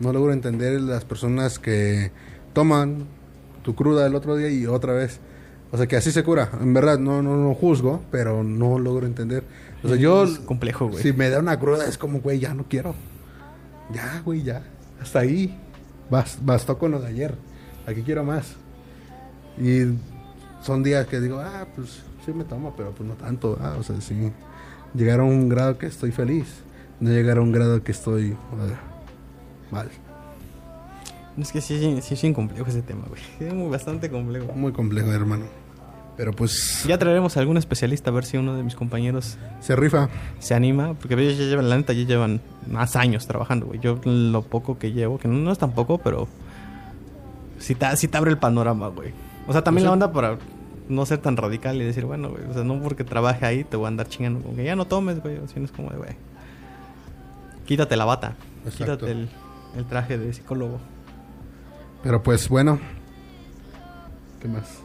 [0.00, 2.10] No logro entender las personas que
[2.54, 3.06] toman
[3.62, 5.20] tu cruda el otro día y otra vez.
[5.70, 6.50] O sea, que así se cura.
[6.60, 9.42] En verdad, no, no, no juzgo, pero no logro entender.
[9.82, 11.02] O sea, yo, Es complejo, güey.
[11.02, 12.94] si me da una cruda, es como, güey, ya no quiero.
[13.92, 14.62] Ya, güey, ya.
[15.00, 15.58] Hasta ahí.
[16.10, 17.34] Bas- bastó con lo de ayer.
[17.86, 18.54] Aquí quiero más.
[19.58, 19.84] Y
[20.62, 23.58] son días que digo, ah, pues sí me tomo, pero pues no tanto.
[23.60, 24.30] Ah, o sea, sí.
[24.94, 26.46] Llegar a un grado que estoy feliz.
[27.00, 28.36] No llegar a un grado que estoy
[29.70, 29.88] mal.
[31.38, 33.20] Es que sí, sí, sí es bien complejo ese tema, güey.
[33.48, 34.52] Es muy bastante complejo.
[34.54, 35.44] Muy complejo, hermano.
[36.16, 39.74] Pero pues Ya traeremos a algún especialista a ver si uno de mis compañeros se
[39.74, 40.10] rifa.
[40.40, 40.92] se anima.
[40.94, 43.80] Porque ellos ya llevan, la neta, ya llevan más años trabajando, güey.
[43.80, 46.28] Yo lo poco que llevo, que no, no es tan poco, pero
[47.58, 49.12] sí te, sí te abre el panorama, güey.
[49.48, 50.36] O sea, también Pues la onda para
[50.88, 53.78] no ser tan radical y decir, bueno, güey, o sea, no porque trabaje ahí te
[53.78, 54.40] voy a andar chingando.
[54.42, 55.38] Como que ya no tomes, güey.
[55.38, 56.10] O sea, no es como de, güey.
[57.66, 58.34] Quítate la bata.
[58.66, 58.84] Exacto.
[58.84, 59.28] Quítate el,
[59.76, 60.78] el traje de psicólogo.
[62.02, 62.80] Pero pues bueno.
[64.40, 64.78] ¿Qué más?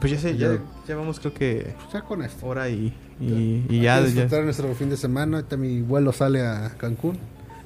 [0.00, 0.58] Pues ya sé, Ya-
[0.88, 2.46] ya, vamos, creo que Pues ya con esto.
[2.46, 5.36] hora y, y, ya, ya- disfrutar nuestro fin de semana.
[5.38, 7.18] Ahorita mi vuelo sale a Cancún.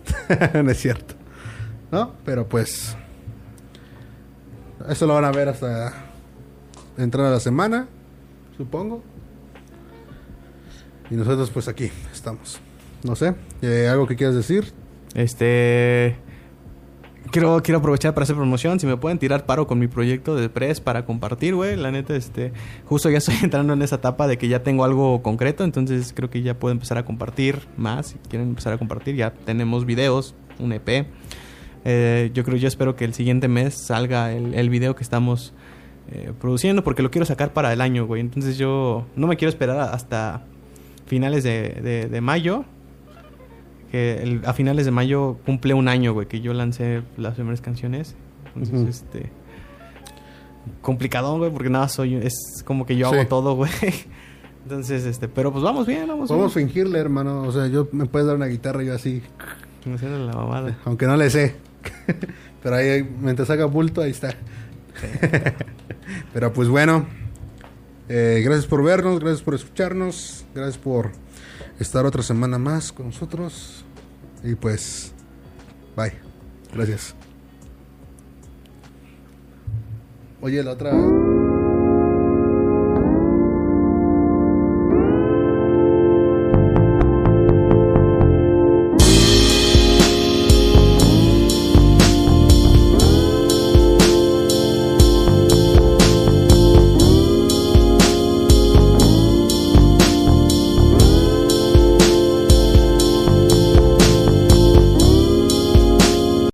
[0.62, 1.14] no es cierto.
[1.90, 2.12] ¿No?
[2.24, 2.96] Pero pues.
[4.88, 5.92] Eso lo van a ver hasta
[6.96, 7.88] entrar a la semana,
[8.56, 9.02] supongo.
[11.10, 12.60] Y nosotros pues aquí estamos.
[13.02, 14.72] No sé, eh, ¿algo que quieras decir?
[15.14, 16.16] Este.
[17.30, 18.80] Quiero, quiero aprovechar para hacer promoción.
[18.80, 21.76] Si me pueden tirar paro con mi proyecto de Press para compartir, güey.
[21.76, 22.52] La neta, este.
[22.86, 25.64] Justo ya estoy entrando en esa etapa de que ya tengo algo concreto.
[25.64, 28.08] Entonces creo que ya puedo empezar a compartir más.
[28.08, 31.06] Si quieren empezar a compartir, ya tenemos videos, un EP.
[31.84, 35.52] Eh, yo creo, yo espero que el siguiente mes salga el, video que estamos
[36.10, 36.82] eh, produciendo.
[36.82, 38.20] Porque lo quiero sacar para el año, güey.
[38.20, 40.44] Entonces yo no me quiero esperar hasta
[41.06, 42.64] finales de- de mayo
[43.90, 47.60] que el- a finales de mayo cumple un año, güey, que yo lancé las primeras
[47.60, 48.14] canciones.
[48.54, 49.30] Entonces, este...
[50.82, 52.14] Complicadón, güey, porque nada, soy...
[52.16, 53.16] Es como que yo Sí.
[53.16, 53.70] hago todo, güey.
[54.64, 55.28] Entonces, este...
[55.28, 56.68] Pero pues vamos bien, vamos Podemos bien.
[56.68, 57.42] fingirle, hermano.
[57.42, 59.22] O sea, yo me puedes dar una guitarra yo así,
[59.94, 60.76] Haciendo la mamada.
[60.84, 61.54] aunque no le sé.
[62.62, 64.34] Pero ahí, mientras haga bulto, ahí está.
[66.34, 67.06] Pero pues bueno,
[68.08, 71.10] eh, gracias por vernos, gracias por escucharnos, gracias por
[71.78, 73.84] estar otra semana más con nosotros.
[74.42, 75.12] Y pues,
[75.96, 76.12] bye.
[76.72, 77.14] Gracias.
[80.40, 80.92] Oye, la otra...